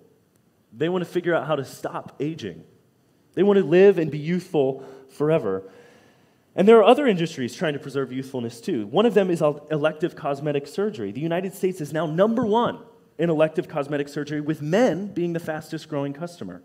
They 0.72 0.88
want 0.88 1.04
to 1.04 1.10
figure 1.10 1.34
out 1.34 1.46
how 1.46 1.56
to 1.56 1.64
stop 1.66 2.16
aging. 2.18 2.64
They 3.34 3.42
want 3.42 3.58
to 3.58 3.64
live 3.64 3.98
and 3.98 4.10
be 4.10 4.18
youthful 4.18 4.86
forever. 5.10 5.64
And 6.56 6.66
there 6.66 6.78
are 6.78 6.84
other 6.84 7.06
industries 7.06 7.54
trying 7.54 7.74
to 7.74 7.78
preserve 7.78 8.12
youthfulness 8.12 8.60
too. 8.60 8.86
One 8.86 9.06
of 9.06 9.14
them 9.14 9.30
is 9.30 9.40
elective 9.40 10.16
cosmetic 10.16 10.66
surgery. 10.66 11.12
The 11.12 11.20
United 11.20 11.54
States 11.54 11.80
is 11.80 11.92
now 11.92 12.06
number 12.06 12.44
one 12.44 12.80
in 13.18 13.30
elective 13.30 13.68
cosmetic 13.68 14.08
surgery, 14.08 14.40
with 14.40 14.62
men 14.62 15.06
being 15.08 15.34
the 15.34 15.40
fastest 15.40 15.88
growing 15.88 16.14
customer. 16.14 16.62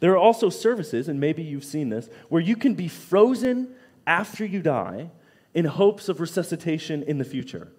There 0.00 0.12
are 0.12 0.18
also 0.18 0.50
services, 0.50 1.08
and 1.08 1.18
maybe 1.18 1.42
you've 1.42 1.64
seen 1.64 1.88
this, 1.88 2.08
where 2.28 2.42
you 2.42 2.56
can 2.56 2.74
be 2.74 2.88
frozen 2.88 3.74
after 4.06 4.44
you 4.44 4.60
die 4.60 5.10
in 5.54 5.64
hopes 5.64 6.08
of 6.08 6.20
resuscitation 6.20 7.02
in 7.02 7.18
the 7.18 7.24
future. 7.24 7.72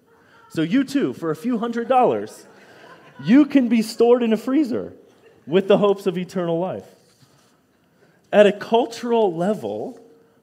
So, 0.48 0.62
you 0.62 0.82
too, 0.82 1.12
for 1.12 1.30
a 1.30 1.36
few 1.36 1.58
hundred 1.58 1.88
dollars, 1.88 2.46
you 3.22 3.46
can 3.46 3.68
be 3.68 3.80
stored 3.80 4.22
in 4.22 4.32
a 4.32 4.36
freezer 4.36 4.92
with 5.46 5.68
the 5.68 5.78
hopes 5.78 6.06
of 6.06 6.18
eternal 6.18 6.58
life. 6.58 6.86
At 8.32 8.46
a 8.46 8.52
cultural 8.52 9.34
level, 9.34 10.00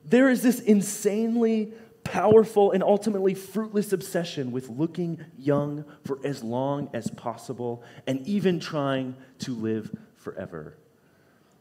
there 0.10 0.30
is 0.30 0.42
this 0.42 0.60
insanely 0.60 1.74
powerful 2.04 2.72
and 2.72 2.82
ultimately 2.82 3.34
fruitless 3.34 3.92
obsession 3.92 4.52
with 4.52 4.70
looking 4.70 5.20
young 5.38 5.84
for 6.06 6.20
as 6.24 6.42
long 6.44 6.90
as 6.94 7.10
possible 7.12 7.84
and 8.06 8.26
even 8.26 8.60
trying 8.60 9.16
to 9.40 9.54
live 9.54 9.94
forever. 10.16 10.78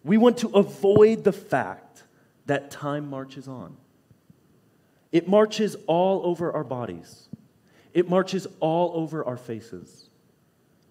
We 0.04 0.18
want 0.18 0.38
to 0.38 0.48
avoid 0.50 1.24
the 1.24 1.32
fact 1.32 2.04
that 2.46 2.70
time 2.70 3.10
marches 3.10 3.48
on. 3.48 3.76
It 5.10 5.26
marches 5.26 5.76
all 5.88 6.24
over 6.24 6.52
our 6.52 6.62
bodies. 6.62 7.28
It 7.92 8.08
marches 8.08 8.46
all 8.60 8.92
over 8.94 9.24
our 9.24 9.36
faces, 9.36 10.10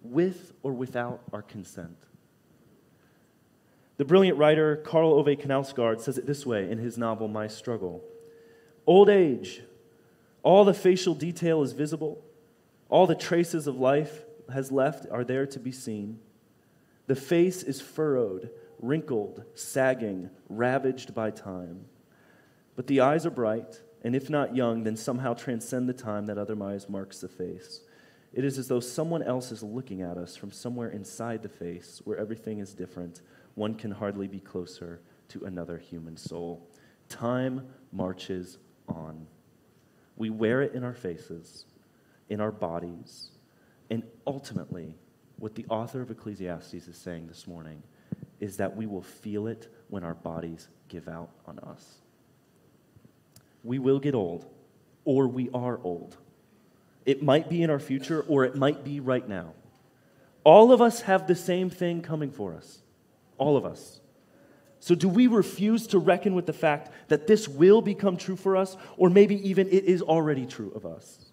with 0.02 0.52
or 0.62 0.72
without 0.72 1.20
our 1.32 1.42
consent. 1.42 1.96
The 3.96 4.04
brilliant 4.04 4.36
writer 4.36 4.76
Karl 4.76 5.14
Ove 5.14 5.38
Knausgaard 5.38 6.00
says 6.00 6.18
it 6.18 6.26
this 6.26 6.44
way 6.44 6.70
in 6.70 6.78
his 6.78 6.98
novel 6.98 7.28
My 7.28 7.46
Struggle 7.46 8.04
Old 8.86 9.08
age, 9.08 9.62
all 10.42 10.64
the 10.64 10.74
facial 10.74 11.14
detail 11.14 11.62
is 11.62 11.72
visible, 11.72 12.22
all 12.88 13.06
the 13.06 13.14
traces 13.14 13.66
of 13.66 13.78
life 13.78 14.24
has 14.52 14.70
left 14.70 15.06
are 15.10 15.24
there 15.24 15.46
to 15.46 15.58
be 15.58 15.72
seen. 15.72 16.20
The 17.06 17.16
face 17.16 17.62
is 17.62 17.80
furrowed, 17.80 18.50
wrinkled, 18.80 19.44
sagging, 19.54 20.30
ravaged 20.48 21.14
by 21.14 21.30
time. 21.30 21.86
But 22.76 22.86
the 22.86 23.00
eyes 23.00 23.26
are 23.26 23.30
bright, 23.30 23.80
and 24.02 24.14
if 24.14 24.30
not 24.30 24.54
young, 24.54 24.84
then 24.84 24.96
somehow 24.96 25.34
transcend 25.34 25.88
the 25.88 25.94
time 25.94 26.26
that 26.26 26.38
otherwise 26.38 26.88
marks 26.88 27.20
the 27.20 27.28
face. 27.28 27.80
It 28.32 28.44
is 28.44 28.58
as 28.58 28.68
though 28.68 28.80
someone 28.80 29.22
else 29.22 29.50
is 29.50 29.62
looking 29.62 30.02
at 30.02 30.18
us 30.18 30.36
from 30.36 30.52
somewhere 30.52 30.90
inside 30.90 31.42
the 31.42 31.48
face 31.48 32.02
where 32.04 32.18
everything 32.18 32.58
is 32.58 32.74
different. 32.74 33.22
One 33.56 33.74
can 33.74 33.90
hardly 33.90 34.28
be 34.28 34.38
closer 34.38 35.00
to 35.30 35.44
another 35.44 35.78
human 35.78 36.16
soul. 36.16 36.68
Time 37.08 37.66
marches 37.90 38.58
on. 38.86 39.26
We 40.16 40.30
wear 40.30 40.62
it 40.62 40.74
in 40.74 40.84
our 40.84 40.94
faces, 40.94 41.64
in 42.28 42.40
our 42.40 42.52
bodies, 42.52 43.30
and 43.90 44.02
ultimately, 44.26 44.94
what 45.38 45.54
the 45.54 45.66
author 45.68 46.00
of 46.00 46.10
Ecclesiastes 46.10 46.86
is 46.86 46.96
saying 46.96 47.26
this 47.26 47.46
morning 47.46 47.82
is 48.40 48.58
that 48.58 48.76
we 48.76 48.86
will 48.86 49.02
feel 49.02 49.46
it 49.46 49.72
when 49.88 50.04
our 50.04 50.14
bodies 50.14 50.68
give 50.88 51.08
out 51.08 51.30
on 51.46 51.58
us. 51.60 51.96
We 53.64 53.78
will 53.78 53.98
get 53.98 54.14
old, 54.14 54.46
or 55.04 55.28
we 55.28 55.48
are 55.54 55.80
old. 55.82 56.16
It 57.06 57.22
might 57.22 57.48
be 57.48 57.62
in 57.62 57.70
our 57.70 57.78
future, 57.78 58.22
or 58.28 58.44
it 58.44 58.54
might 58.54 58.84
be 58.84 59.00
right 59.00 59.26
now. 59.26 59.54
All 60.44 60.72
of 60.72 60.82
us 60.82 61.02
have 61.02 61.26
the 61.26 61.34
same 61.34 61.70
thing 61.70 62.02
coming 62.02 62.30
for 62.30 62.54
us. 62.54 62.82
All 63.38 63.56
of 63.56 63.64
us. 63.64 64.00
So, 64.78 64.94
do 64.94 65.08
we 65.08 65.26
refuse 65.26 65.86
to 65.88 65.98
reckon 65.98 66.34
with 66.34 66.46
the 66.46 66.52
fact 66.52 66.92
that 67.08 67.26
this 67.26 67.48
will 67.48 67.80
become 67.82 68.16
true 68.16 68.36
for 68.36 68.56
us, 68.56 68.76
or 68.96 69.10
maybe 69.10 69.48
even 69.48 69.68
it 69.68 69.84
is 69.84 70.02
already 70.02 70.46
true 70.46 70.72
of 70.74 70.86
us? 70.86 71.26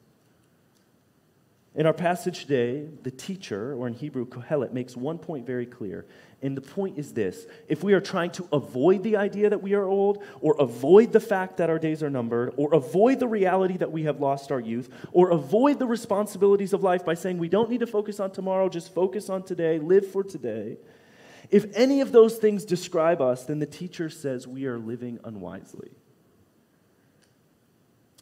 In 1.76 1.88
our 1.88 1.94
passage 1.94 2.42
today, 2.42 2.88
the 3.02 3.10
teacher, 3.10 3.74
or 3.74 3.88
in 3.88 3.96
Hebrew, 3.96 4.28
Kohelet, 4.28 4.74
makes 4.74 4.96
one 4.96 5.18
point 5.18 5.48
very 5.48 5.66
clear. 5.66 6.06
And 6.44 6.56
the 6.56 6.62
point 6.62 7.00
is 7.00 7.14
this 7.14 7.48
if 7.68 7.84
we 7.84 7.94
are 7.94 8.02
trying 8.02 8.30
to 8.32 8.48
avoid 8.52 9.02
the 9.02 9.18
idea 9.18 9.50
that 9.50 9.64
we 9.64 9.74
are 9.74 9.86
old, 9.86 10.24
or 10.40 10.56
avoid 10.60 11.12
the 11.12 11.20
fact 11.20 11.58
that 11.58 11.72
our 11.72 11.80
days 11.80 12.04
are 12.04 12.12
numbered, 12.12 12.54
or 12.58 12.76
avoid 12.76 13.20
the 13.20 13.28
reality 13.28 13.78
that 13.78 13.92
we 13.92 14.04
have 14.04 14.20
lost 14.20 14.52
our 14.52 14.60
youth, 14.60 14.90
or 15.12 15.32
avoid 15.32 15.80
the 15.80 15.88
responsibilities 15.88 16.74
of 16.74 16.84
life 16.84 17.04
by 17.04 17.16
saying 17.16 17.40
we 17.40 17.50
don't 17.50 17.72
need 17.72 17.80
to 17.80 17.88
focus 17.88 18.20
on 18.20 18.30
tomorrow, 18.30 18.70
just 18.70 18.94
focus 18.94 19.30
on 19.30 19.42
today, 19.42 19.80
live 19.80 20.06
for 20.06 20.24
today, 20.24 20.78
if 21.54 21.68
any 21.76 22.02
of 22.02 22.12
those 22.12 22.38
things 22.38 22.66
describe 22.66 23.22
us, 23.22 23.46
then 23.46 23.60
the 23.60 23.68
teacher 23.68 24.10
says 24.10 24.48
we 24.48 24.66
are 24.66 24.80
living 24.80 25.20
unwisely. 25.24 25.92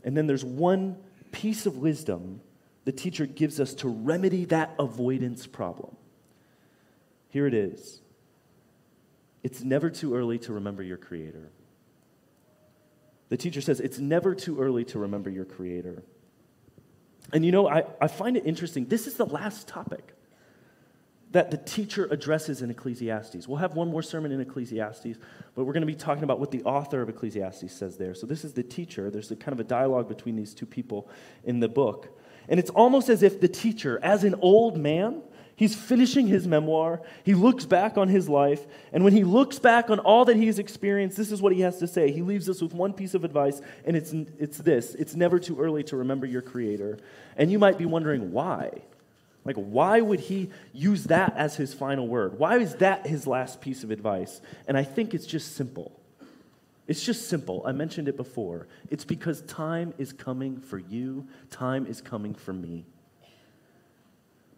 And 0.03 0.17
then 0.17 0.27
there's 0.27 0.43
one 0.43 0.97
piece 1.31 1.65
of 1.65 1.77
wisdom 1.77 2.41
the 2.83 2.91
teacher 2.91 3.25
gives 3.25 3.61
us 3.61 3.73
to 3.75 3.87
remedy 3.87 4.43
that 4.45 4.73
avoidance 4.77 5.47
problem. 5.47 5.95
Here 7.29 7.47
it 7.47 7.53
is 7.53 8.01
it's 9.43 9.61
never 9.63 9.89
too 9.89 10.13
early 10.13 10.37
to 10.39 10.51
remember 10.51 10.83
your 10.83 10.97
Creator. 10.97 11.51
The 13.29 13.37
teacher 13.37 13.61
says 13.61 13.79
it's 13.79 13.97
never 13.97 14.35
too 14.35 14.59
early 14.59 14.83
to 14.85 14.99
remember 14.99 15.29
your 15.29 15.45
Creator. 15.45 16.03
And 17.31 17.45
you 17.45 17.53
know, 17.53 17.69
I, 17.69 17.85
I 18.01 18.07
find 18.07 18.35
it 18.35 18.45
interesting. 18.45 18.87
This 18.87 19.07
is 19.07 19.13
the 19.13 19.25
last 19.25 19.69
topic 19.69 20.17
that 21.31 21.49
the 21.49 21.57
teacher 21.57 22.07
addresses 22.11 22.61
in 22.61 22.69
Ecclesiastes. 22.69 23.47
We'll 23.47 23.57
have 23.57 23.75
one 23.75 23.87
more 23.87 24.01
sermon 24.01 24.31
in 24.31 24.41
Ecclesiastes, 24.41 25.17
but 25.55 25.63
we're 25.63 25.73
going 25.73 25.81
to 25.81 25.87
be 25.87 25.95
talking 25.95 26.23
about 26.23 26.39
what 26.39 26.51
the 26.51 26.63
author 26.63 27.01
of 27.01 27.09
Ecclesiastes 27.09 27.71
says 27.71 27.97
there. 27.97 28.13
So 28.13 28.27
this 28.27 28.43
is 28.43 28.53
the 28.53 28.63
teacher. 28.63 29.09
There's 29.09 29.31
a 29.31 29.35
kind 29.35 29.53
of 29.53 29.59
a 29.59 29.63
dialogue 29.63 30.09
between 30.09 30.35
these 30.35 30.53
two 30.53 30.65
people 30.65 31.09
in 31.43 31.59
the 31.59 31.69
book. 31.69 32.17
And 32.49 32.59
it's 32.59 32.69
almost 32.71 33.07
as 33.07 33.23
if 33.23 33.39
the 33.39 33.47
teacher, 33.47 33.99
as 34.03 34.25
an 34.25 34.35
old 34.41 34.77
man, 34.77 35.21
he's 35.55 35.73
finishing 35.73 36.27
his 36.27 36.47
memoir. 36.47 37.01
He 37.23 37.33
looks 37.33 37.65
back 37.65 37.97
on 37.97 38.09
his 38.09 38.27
life. 38.27 38.65
And 38.91 39.05
when 39.05 39.13
he 39.13 39.23
looks 39.23 39.57
back 39.57 39.89
on 39.89 39.99
all 39.99 40.25
that 40.25 40.35
he 40.35 40.47
has 40.47 40.59
experienced, 40.59 41.15
this 41.15 41.31
is 41.31 41.41
what 41.41 41.53
he 41.53 41.61
has 41.61 41.77
to 41.79 41.87
say. 41.87 42.11
He 42.11 42.23
leaves 42.23 42.49
us 42.49 42.61
with 42.61 42.73
one 42.73 42.91
piece 42.91 43.13
of 43.13 43.23
advice, 43.23 43.61
and 43.85 43.95
it's, 43.95 44.11
it's 44.37 44.57
this 44.57 44.95
it's 44.95 45.15
never 45.15 45.39
too 45.39 45.59
early 45.61 45.83
to 45.83 45.97
remember 45.97 46.25
your 46.25 46.41
Creator. 46.41 46.97
And 47.37 47.49
you 47.49 47.59
might 47.59 47.77
be 47.77 47.85
wondering 47.85 48.33
why. 48.33 48.81
Like, 49.43 49.55
why 49.55 50.01
would 50.01 50.19
he 50.19 50.49
use 50.71 51.05
that 51.05 51.35
as 51.35 51.55
his 51.55 51.73
final 51.73 52.07
word? 52.07 52.37
Why 52.37 52.59
is 52.59 52.75
that 52.75 53.07
his 53.07 53.25
last 53.25 53.59
piece 53.59 53.83
of 53.83 53.89
advice? 53.89 54.41
And 54.67 54.77
I 54.77 54.83
think 54.83 55.13
it's 55.13 55.25
just 55.25 55.55
simple. 55.55 55.99
It's 56.87 57.03
just 57.03 57.29
simple. 57.29 57.63
I 57.65 57.71
mentioned 57.71 58.07
it 58.07 58.17
before. 58.17 58.67
It's 58.89 59.05
because 59.05 59.41
time 59.43 59.93
is 59.97 60.13
coming 60.13 60.59
for 60.59 60.77
you, 60.77 61.27
time 61.49 61.87
is 61.87 62.01
coming 62.01 62.35
for 62.35 62.53
me. 62.53 62.85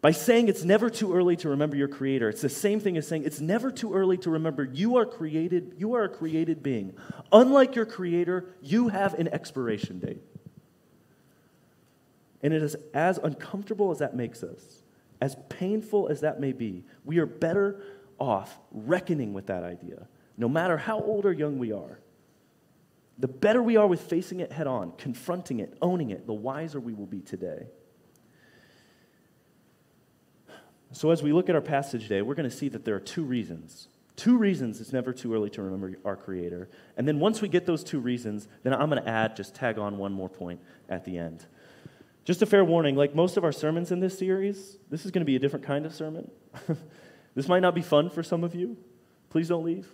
By 0.00 0.10
saying 0.10 0.48
it's 0.48 0.64
never 0.64 0.90
too 0.90 1.14
early 1.14 1.34
to 1.36 1.48
remember 1.48 1.76
your 1.76 1.88
creator, 1.88 2.28
it's 2.28 2.42
the 2.42 2.50
same 2.50 2.78
thing 2.78 2.98
as 2.98 3.08
saying 3.08 3.24
it's 3.24 3.40
never 3.40 3.70
too 3.70 3.94
early 3.94 4.18
to 4.18 4.30
remember 4.30 4.62
you 4.62 4.96
are 4.96 5.06
created, 5.06 5.76
you 5.78 5.94
are 5.94 6.04
a 6.04 6.08
created 6.10 6.62
being. 6.62 6.92
Unlike 7.32 7.74
your 7.74 7.86
creator, 7.86 8.54
you 8.60 8.88
have 8.88 9.14
an 9.14 9.28
expiration 9.28 10.00
date. 10.00 10.20
And 12.44 12.52
it 12.52 12.62
is 12.62 12.76
as 12.92 13.16
uncomfortable 13.16 13.90
as 13.90 13.98
that 13.98 14.14
makes 14.14 14.42
us, 14.42 14.82
as 15.20 15.34
painful 15.48 16.08
as 16.08 16.20
that 16.20 16.38
may 16.38 16.52
be, 16.52 16.84
we 17.02 17.16
are 17.16 17.26
better 17.26 17.82
off 18.18 18.58
reckoning 18.70 19.32
with 19.32 19.46
that 19.46 19.64
idea, 19.64 20.06
no 20.36 20.46
matter 20.46 20.76
how 20.76 21.00
old 21.00 21.24
or 21.24 21.32
young 21.32 21.58
we 21.58 21.72
are. 21.72 21.98
The 23.18 23.28
better 23.28 23.62
we 23.62 23.78
are 23.78 23.86
with 23.86 24.02
facing 24.02 24.40
it 24.40 24.52
head 24.52 24.66
on, 24.66 24.92
confronting 24.98 25.60
it, 25.60 25.74
owning 25.80 26.10
it, 26.10 26.26
the 26.26 26.34
wiser 26.34 26.80
we 26.80 26.92
will 26.92 27.06
be 27.06 27.20
today. 27.20 27.66
So, 30.92 31.10
as 31.10 31.22
we 31.22 31.32
look 31.32 31.48
at 31.48 31.54
our 31.54 31.62
passage 31.62 32.02
today, 32.02 32.22
we're 32.22 32.34
going 32.34 32.48
to 32.48 32.54
see 32.54 32.68
that 32.68 32.84
there 32.84 32.94
are 32.94 33.00
two 33.00 33.24
reasons. 33.24 33.88
Two 34.16 34.36
reasons 34.36 34.80
it's 34.80 34.92
never 34.92 35.12
too 35.12 35.32
early 35.32 35.50
to 35.50 35.62
remember 35.62 35.98
our 36.04 36.16
Creator. 36.16 36.68
And 36.96 37.08
then 37.08 37.18
once 37.18 37.40
we 37.40 37.48
get 37.48 37.66
those 37.66 37.82
two 37.82 38.00
reasons, 38.00 38.46
then 38.62 38.74
I'm 38.74 38.90
going 38.90 39.02
to 39.02 39.08
add, 39.08 39.34
just 39.34 39.54
tag 39.54 39.78
on 39.78 39.96
one 39.96 40.12
more 40.12 40.28
point 40.28 40.60
at 40.88 41.04
the 41.04 41.18
end. 41.18 41.46
Just 42.24 42.40
a 42.40 42.46
fair 42.46 42.64
warning 42.64 42.96
like 42.96 43.14
most 43.14 43.36
of 43.36 43.44
our 43.44 43.52
sermons 43.52 43.92
in 43.92 44.00
this 44.00 44.18
series, 44.18 44.78
this 44.90 45.04
is 45.04 45.10
going 45.10 45.20
to 45.20 45.26
be 45.26 45.36
a 45.36 45.38
different 45.38 45.64
kind 45.64 45.84
of 45.84 45.94
sermon. 45.94 46.30
this 47.34 47.48
might 47.48 47.60
not 47.60 47.74
be 47.74 47.82
fun 47.82 48.08
for 48.08 48.22
some 48.22 48.44
of 48.44 48.54
you. 48.54 48.76
Please 49.28 49.48
don't 49.48 49.64
leave. 49.64 49.88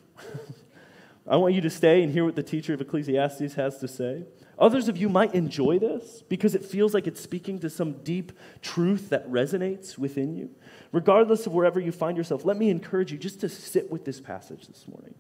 I 1.28 1.37
want 1.37 1.54
you 1.54 1.60
to 1.60 1.70
stay 1.70 2.02
and 2.02 2.12
hear 2.12 2.25
what 2.25 2.37
the 2.37 2.42
teacher 2.42 2.72
of 2.72 2.80
Ecclesiastes 2.80 3.54
has 3.54 3.78
to 3.78 3.88
say. 3.88 4.25
Others 4.58 4.88
of 4.88 4.96
you 4.96 5.08
might 5.08 5.34
enjoy 5.34 5.78
this 5.78 6.22
because 6.28 6.54
it 6.54 6.64
feels 6.64 6.92
like 6.92 7.06
it's 7.06 7.20
speaking 7.20 7.58
to 7.60 7.70
some 7.70 7.94
deep 8.04 8.32
truth 8.62 9.08
that 9.10 9.28
resonates 9.28 9.96
within 9.96 10.37
you. 10.37 10.50
Regardless 10.92 11.46
of 11.46 11.52
wherever 11.52 11.80
you 11.80 11.92
find 11.92 12.16
yourself, 12.16 12.44
let 12.44 12.56
me 12.56 12.68
encourage 12.68 13.10
you 13.10 13.18
just 13.18 13.40
to 13.40 13.49
sit 13.49 13.90
with 13.90 14.04
this 14.04 14.20
passage 14.20 14.66
this 14.66 14.87
morning. 14.87 15.14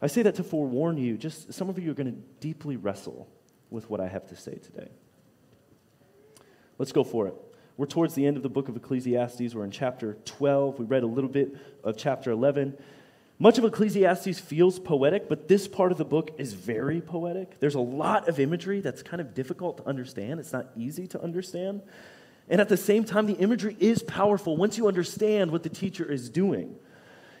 I 0.00 0.06
say 0.06 0.22
that 0.22 0.34
to 0.36 0.44
forewarn 0.44 0.96
you, 0.96 1.16
just 1.16 1.52
some 1.52 1.68
of 1.68 1.78
you 1.78 1.90
are 1.90 1.94
going 1.94 2.12
to 2.12 2.18
deeply 2.40 2.76
wrestle 2.76 3.28
with 3.70 3.90
what 3.90 4.00
I 4.00 4.08
have 4.08 4.26
to 4.28 4.36
say 4.36 4.54
today. 4.54 4.88
Let's 6.78 6.92
go 6.92 7.04
for 7.04 7.26
it. 7.28 7.34
We're 7.76 7.86
towards 7.86 8.14
the 8.14 8.26
end 8.26 8.36
of 8.36 8.42
the 8.42 8.48
book 8.48 8.68
of 8.68 8.76
Ecclesiastes. 8.76 9.54
We're 9.54 9.64
in 9.64 9.70
chapter 9.70 10.16
12. 10.24 10.78
We 10.78 10.84
read 10.84 11.02
a 11.02 11.08
little 11.08 11.30
bit 11.30 11.56
of 11.82 11.96
chapter 11.96 12.30
11. 12.30 12.76
Much 13.38 13.58
of 13.58 13.64
Ecclesiastes 13.64 14.38
feels 14.38 14.78
poetic, 14.78 15.28
but 15.28 15.48
this 15.48 15.66
part 15.66 15.90
of 15.90 15.98
the 15.98 16.04
book 16.04 16.30
is 16.38 16.52
very 16.52 17.00
poetic. 17.00 17.58
There's 17.58 17.74
a 17.74 17.80
lot 17.80 18.28
of 18.28 18.38
imagery 18.38 18.80
that's 18.80 19.02
kind 19.02 19.20
of 19.20 19.34
difficult 19.34 19.78
to 19.78 19.88
understand. 19.88 20.38
It's 20.38 20.52
not 20.52 20.68
easy 20.76 21.08
to 21.08 21.20
understand. 21.20 21.82
And 22.48 22.60
at 22.60 22.68
the 22.68 22.76
same 22.76 23.04
time, 23.04 23.26
the 23.26 23.34
imagery 23.34 23.76
is 23.80 24.02
powerful 24.02 24.56
once 24.56 24.78
you 24.78 24.86
understand 24.86 25.50
what 25.50 25.64
the 25.64 25.68
teacher 25.68 26.04
is 26.04 26.30
doing. 26.30 26.76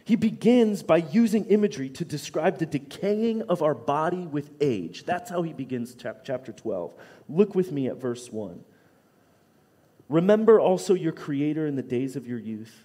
He 0.04 0.16
begins 0.16 0.82
by 0.82 0.98
using 0.98 1.44
imagery 1.46 1.88
to 1.90 2.04
describe 2.04 2.58
the 2.58 2.66
decaying 2.66 3.42
of 3.42 3.62
our 3.62 3.74
body 3.74 4.26
with 4.26 4.50
age. 4.60 5.04
That's 5.04 5.30
how 5.30 5.42
he 5.42 5.52
begins 5.52 5.94
chapter 5.94 6.52
12. 6.52 6.92
Look 7.28 7.54
with 7.54 7.70
me 7.70 7.86
at 7.86 7.96
verse 7.96 8.32
1. 8.32 8.64
Remember 10.08 10.60
also 10.60 10.94
your 10.94 11.12
Creator 11.12 11.66
in 11.66 11.76
the 11.76 11.82
days 11.82 12.16
of 12.16 12.26
your 12.26 12.38
youth 12.38 12.84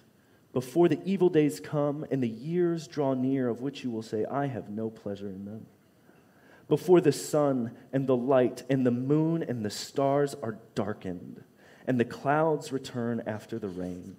before 0.52 0.88
the 0.88 1.00
evil 1.04 1.28
days 1.28 1.60
come 1.60 2.04
and 2.10 2.22
the 2.22 2.28
years 2.28 2.88
draw 2.88 3.14
near, 3.14 3.48
of 3.48 3.60
which 3.60 3.84
you 3.84 3.90
will 3.90 4.02
say, 4.02 4.24
I 4.24 4.46
have 4.46 4.68
no 4.68 4.90
pleasure 4.90 5.28
in 5.28 5.44
them. 5.44 5.66
Before 6.68 7.00
the 7.00 7.12
sun 7.12 7.72
and 7.92 8.06
the 8.06 8.16
light 8.16 8.64
and 8.68 8.86
the 8.86 8.90
moon 8.90 9.42
and 9.42 9.64
the 9.64 9.70
stars 9.70 10.34
are 10.42 10.58
darkened, 10.74 11.44
and 11.86 11.98
the 11.98 12.04
clouds 12.04 12.72
return 12.72 13.22
after 13.26 13.58
the 13.58 13.68
rain, 13.68 14.16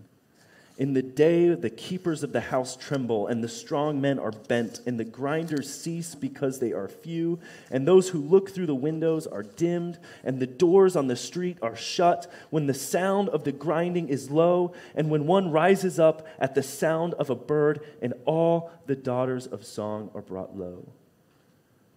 In 0.81 0.93
the 0.93 1.03
day, 1.03 1.53
the 1.53 1.69
keepers 1.69 2.23
of 2.23 2.31
the 2.31 2.41
house 2.41 2.75
tremble, 2.75 3.27
and 3.27 3.43
the 3.43 3.47
strong 3.47 4.01
men 4.01 4.17
are 4.17 4.31
bent, 4.31 4.81
and 4.87 4.99
the 4.99 5.03
grinders 5.03 5.71
cease 5.71 6.15
because 6.15 6.57
they 6.57 6.73
are 6.73 6.87
few, 6.87 7.37
and 7.69 7.87
those 7.87 8.09
who 8.09 8.19
look 8.19 8.49
through 8.49 8.65
the 8.65 8.73
windows 8.73 9.27
are 9.27 9.43
dimmed, 9.43 9.99
and 10.23 10.39
the 10.39 10.47
doors 10.47 10.95
on 10.95 11.05
the 11.05 11.15
street 11.15 11.59
are 11.61 11.75
shut, 11.75 12.25
when 12.49 12.65
the 12.65 12.73
sound 12.73 13.29
of 13.29 13.43
the 13.43 13.51
grinding 13.51 14.09
is 14.09 14.31
low, 14.31 14.73
and 14.95 15.11
when 15.11 15.27
one 15.27 15.51
rises 15.51 15.99
up 15.99 16.25
at 16.39 16.55
the 16.55 16.63
sound 16.63 17.13
of 17.13 17.29
a 17.29 17.35
bird, 17.35 17.85
and 18.01 18.15
all 18.25 18.71
the 18.87 18.95
daughters 18.95 19.45
of 19.45 19.63
song 19.63 20.09
are 20.15 20.23
brought 20.23 20.57
low. 20.57 20.91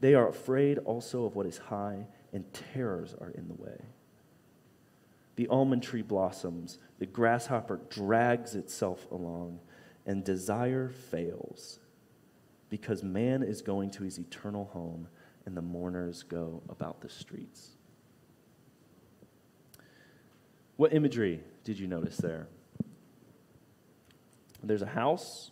They 0.01 0.13
are 0.13 0.29
afraid 0.29 0.77
also 0.77 1.25
of 1.25 1.35
what 1.35 1.47
is 1.47 1.57
high, 1.57 2.05
and 2.35 2.45
terrors 2.53 3.15
are 3.19 3.31
in 3.31 3.49
the 3.49 3.55
way. 3.55 3.81
The 5.37 5.49
almond 5.49 5.83
tree 5.83 6.03
blossoms, 6.03 6.79
the 6.99 7.07
grasshopper 7.07 7.81
drags 7.91 8.55
itself 8.55 9.11
along, 9.11 9.61
and 10.07 10.23
desire 10.23 10.91
fails 10.91 11.81
because 12.71 13.03
man 13.03 13.43
is 13.43 13.63
going 13.63 13.91
to 13.91 14.03
his 14.03 14.19
eternal 14.19 14.67
home 14.67 15.09
and 15.47 15.57
the 15.57 15.63
mourners 15.63 16.23
go 16.23 16.63
about 16.69 17.01
the 17.01 17.09
streets. 17.09 17.71
What 20.77 20.93
imagery 20.93 21.41
did 21.63 21.79
you 21.79 21.87
notice 21.87 22.17
there? 22.17 22.49
There's 24.63 24.83
a 24.83 24.87
house, 24.87 25.51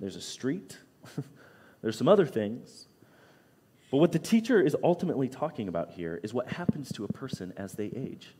there's 0.00 0.16
a 0.16 0.20
street, 0.20 0.78
there's 1.82 1.98
some 1.98 2.08
other 2.08 2.26
things. 2.26 2.86
But 3.90 3.98
what 3.98 4.12
the 4.12 4.18
teacher 4.18 4.60
is 4.60 4.76
ultimately 4.82 5.28
talking 5.28 5.68
about 5.68 5.90
here 5.90 6.20
is 6.22 6.32
what 6.32 6.48
happens 6.48 6.90
to 6.92 7.04
a 7.04 7.08
person 7.08 7.52
as 7.56 7.74
they 7.74 7.86
age. 7.86 8.34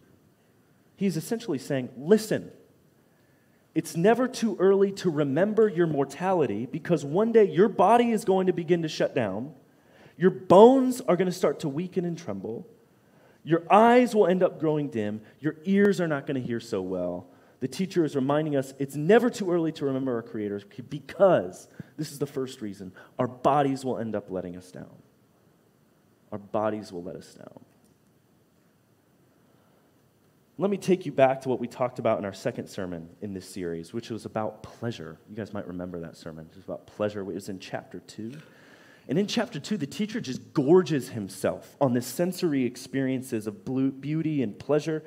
He's 0.97 1.17
essentially 1.17 1.59
saying, 1.59 1.91
listen, 1.97 2.51
it's 3.75 3.95
never 3.95 4.27
too 4.27 4.57
early 4.59 4.91
to 4.93 5.11
remember 5.11 5.69
your 5.69 5.87
mortality 5.87 6.65
because 6.65 7.05
one 7.05 7.33
day 7.33 7.45
your 7.45 7.69
body 7.69 8.11
is 8.11 8.25
going 8.25 8.47
to 8.47 8.55
begin 8.55 8.83
to 8.83 8.89
shut 8.89 9.15
down. 9.15 9.53
Your 10.17 10.31
bones 10.31 11.03
are 11.03 11.15
going 11.15 11.27
to 11.27 11.37
start 11.37 11.61
to 11.61 11.69
weaken 11.69 12.07
and 12.07 12.17
tremble. 12.17 12.67
Your 13.45 13.63
eyes 13.71 14.15
will 14.15 14.27
end 14.27 14.43
up 14.43 14.59
growing 14.59 14.89
dim. 14.89 15.21
Your 15.41 15.57
ears 15.65 16.01
are 16.01 16.09
not 16.09 16.27
going 16.27 16.41
to 16.41 16.47
hear 16.47 16.59
so 16.59 16.81
well. 16.81 17.29
The 17.61 17.69
teacher 17.69 18.05
is 18.05 18.17
reminding 18.17 18.57
us 18.57 18.73
it's 18.79 18.97
never 18.97 19.29
too 19.29 19.51
early 19.53 19.73
to 19.73 19.85
remember 19.85 20.15
our 20.15 20.23
Creator 20.23 20.63
because 20.89 21.69
this 21.97 22.13
is 22.13 22.19
the 22.19 22.27
first 22.27 22.63
reason 22.63 22.93
our 23.19 23.29
bodies 23.29 23.85
will 23.85 23.99
end 23.99 24.17
up 24.17 24.31
letting 24.31 24.57
us 24.57 24.71
down. 24.71 24.91
Our 26.33 26.39
bodies 26.39 26.93
will 26.93 27.03
let 27.03 27.17
us 27.17 27.35
down. 27.35 27.65
Let 30.59 30.71
me 30.71 30.79
take 30.79 31.05
you 31.05 31.13
back 31.13 31.43
to 31.43 31.51
what 31.51 31.61
we 31.61 31.69
talked 31.69 31.99
about 31.99 32.19
in 32.19 32.25
our 32.25 32.33
second 32.33 32.69
sermon 32.69 33.11
in 33.21 33.35
this 33.35 33.47
series, 33.47 33.93
which 33.93 34.09
was 34.09 34.25
about 34.25 34.63
pleasure. 34.63 35.19
You 35.29 35.37
guys 35.37 35.53
might 35.53 35.67
remember 35.67 36.01
that 36.01 36.17
sermon. 36.17 36.47
It 36.51 36.57
was 36.57 36.65
about 36.65 36.87
pleasure. 36.87 37.21
It 37.21 37.25
was 37.25 37.51
in 37.51 37.59
chapter 37.59 37.99
2. 38.01 38.33
And 39.09 39.19
in 39.19 39.27
chapter 39.27 39.61
2, 39.61 39.77
the 39.77 39.87
teacher 39.87 40.19
just 40.19 40.55
gorges 40.55 41.11
himself 41.11 41.77
on 41.79 41.93
the 41.93 42.01
sensory 42.01 42.65
experiences 42.65 43.47
of 43.47 43.67
beauty 44.01 44.43
and 44.43 44.59
pleasure. 44.59 45.05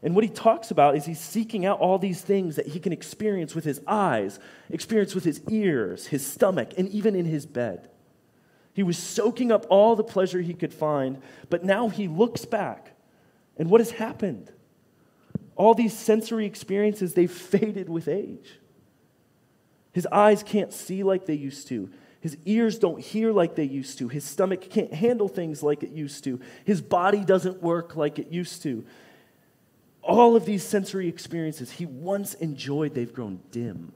And 0.00 0.14
what 0.14 0.22
he 0.22 0.30
talks 0.30 0.70
about 0.70 0.96
is 0.96 1.06
he's 1.06 1.18
seeking 1.18 1.66
out 1.66 1.80
all 1.80 1.98
these 1.98 2.20
things 2.20 2.54
that 2.54 2.68
he 2.68 2.78
can 2.78 2.92
experience 2.92 3.52
with 3.52 3.64
his 3.64 3.80
eyes, 3.88 4.38
experience 4.70 5.12
with 5.12 5.24
his 5.24 5.42
ears, 5.48 6.06
his 6.06 6.24
stomach, 6.24 6.70
and 6.78 6.88
even 6.90 7.16
in 7.16 7.24
his 7.24 7.46
bed. 7.46 7.90
He 8.72 8.84
was 8.84 8.96
soaking 8.96 9.50
up 9.50 9.66
all 9.68 9.96
the 9.96 10.04
pleasure 10.04 10.40
he 10.40 10.54
could 10.54 10.72
find, 10.72 11.20
but 11.50 11.64
now 11.64 11.88
he 11.88 12.06
looks 12.06 12.44
back. 12.44 12.92
And 13.56 13.68
what 13.70 13.80
has 13.80 13.90
happened? 13.90 14.52
All 15.56 15.74
these 15.74 15.96
sensory 15.96 16.46
experiences, 16.46 17.14
they've 17.14 17.30
faded 17.30 17.88
with 17.88 18.08
age. 18.08 18.58
His 19.92 20.06
eyes 20.06 20.42
can't 20.42 20.72
see 20.72 21.02
like 21.02 21.26
they 21.26 21.34
used 21.34 21.68
to. 21.68 21.90
His 22.20 22.36
ears 22.46 22.78
don't 22.78 23.00
hear 23.00 23.32
like 23.32 23.54
they 23.54 23.64
used 23.64 23.98
to. 23.98 24.08
His 24.08 24.24
stomach 24.24 24.68
can't 24.70 24.92
handle 24.92 25.28
things 25.28 25.62
like 25.62 25.82
it 25.82 25.90
used 25.90 26.24
to. 26.24 26.40
His 26.64 26.80
body 26.80 27.24
doesn't 27.24 27.62
work 27.62 27.96
like 27.96 28.18
it 28.18 28.28
used 28.28 28.62
to. 28.62 28.84
All 30.02 30.34
of 30.34 30.44
these 30.44 30.64
sensory 30.64 31.06
experiences 31.06 31.70
he 31.70 31.86
once 31.86 32.34
enjoyed, 32.34 32.94
they've 32.94 33.12
grown 33.12 33.40
dim. 33.50 33.92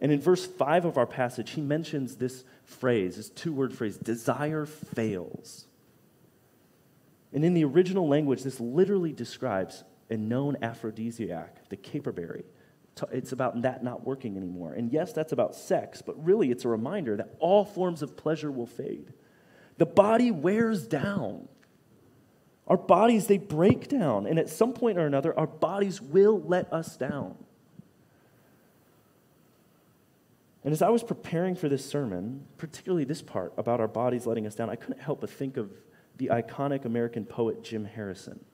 And 0.00 0.10
in 0.12 0.20
verse 0.20 0.44
5 0.44 0.86
of 0.86 0.98
our 0.98 1.06
passage, 1.06 1.50
he 1.50 1.60
mentions 1.60 2.16
this 2.16 2.44
phrase, 2.64 3.16
this 3.16 3.30
two 3.30 3.52
word 3.52 3.72
phrase 3.72 3.96
desire 3.96 4.66
fails. 4.66 5.66
And 7.34 7.44
in 7.44 7.52
the 7.52 7.64
original 7.64 8.08
language, 8.08 8.44
this 8.44 8.60
literally 8.60 9.12
describes 9.12 9.82
a 10.08 10.16
known 10.16 10.56
aphrodisiac, 10.62 11.68
the 11.68 11.76
caperberry. 11.76 12.44
It's 13.10 13.32
about 13.32 13.60
that 13.62 13.82
not 13.82 14.06
working 14.06 14.36
anymore. 14.36 14.72
And 14.72 14.92
yes, 14.92 15.12
that's 15.12 15.32
about 15.32 15.56
sex, 15.56 16.00
but 16.00 16.24
really 16.24 16.52
it's 16.52 16.64
a 16.64 16.68
reminder 16.68 17.16
that 17.16 17.34
all 17.40 17.64
forms 17.64 18.02
of 18.02 18.16
pleasure 18.16 18.52
will 18.52 18.66
fade. 18.66 19.12
The 19.78 19.86
body 19.86 20.30
wears 20.30 20.86
down. 20.86 21.48
Our 22.68 22.76
bodies, 22.76 23.26
they 23.26 23.38
break 23.38 23.88
down. 23.88 24.26
And 24.26 24.38
at 24.38 24.48
some 24.48 24.72
point 24.72 24.96
or 24.96 25.06
another, 25.06 25.36
our 25.36 25.48
bodies 25.48 26.00
will 26.00 26.40
let 26.40 26.72
us 26.72 26.96
down. 26.96 27.34
And 30.62 30.72
as 30.72 30.80
I 30.80 30.88
was 30.88 31.02
preparing 31.02 31.56
for 31.56 31.68
this 31.68 31.84
sermon, 31.84 32.46
particularly 32.58 33.04
this 33.04 33.20
part 33.20 33.52
about 33.58 33.80
our 33.80 33.88
bodies 33.88 34.24
letting 34.24 34.46
us 34.46 34.54
down, 34.54 34.70
I 34.70 34.76
couldn't 34.76 35.00
help 35.00 35.20
but 35.20 35.30
think 35.30 35.56
of 35.56 35.72
the 36.16 36.28
iconic 36.28 36.84
American 36.84 37.24
poet 37.24 37.62
Jim 37.62 37.84
Harrison. 37.84 38.44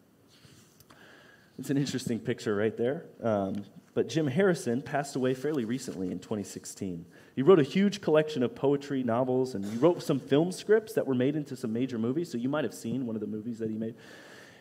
It's 1.58 1.70
an 1.70 1.76
interesting 1.76 2.18
picture 2.18 2.56
right 2.56 2.76
there. 2.76 3.04
Um, 3.22 3.64
but 3.92 4.08
Jim 4.08 4.28
Harrison 4.28 4.82
passed 4.82 5.16
away 5.16 5.34
fairly 5.34 5.64
recently 5.64 6.10
in 6.10 6.20
2016. 6.20 7.04
He 7.34 7.42
wrote 7.42 7.58
a 7.58 7.64
huge 7.64 8.00
collection 8.00 8.42
of 8.42 8.54
poetry, 8.54 9.02
novels, 9.02 9.54
and 9.54 9.64
he 9.64 9.76
wrote 9.78 10.02
some 10.02 10.20
film 10.20 10.52
scripts 10.52 10.94
that 10.94 11.06
were 11.06 11.14
made 11.14 11.34
into 11.34 11.56
some 11.56 11.72
major 11.72 11.98
movies. 11.98 12.30
So 12.30 12.38
you 12.38 12.48
might 12.48 12.64
have 12.64 12.72
seen 12.72 13.04
one 13.04 13.16
of 13.16 13.20
the 13.20 13.26
movies 13.26 13.58
that 13.58 13.68
he 13.68 13.76
made. 13.76 13.96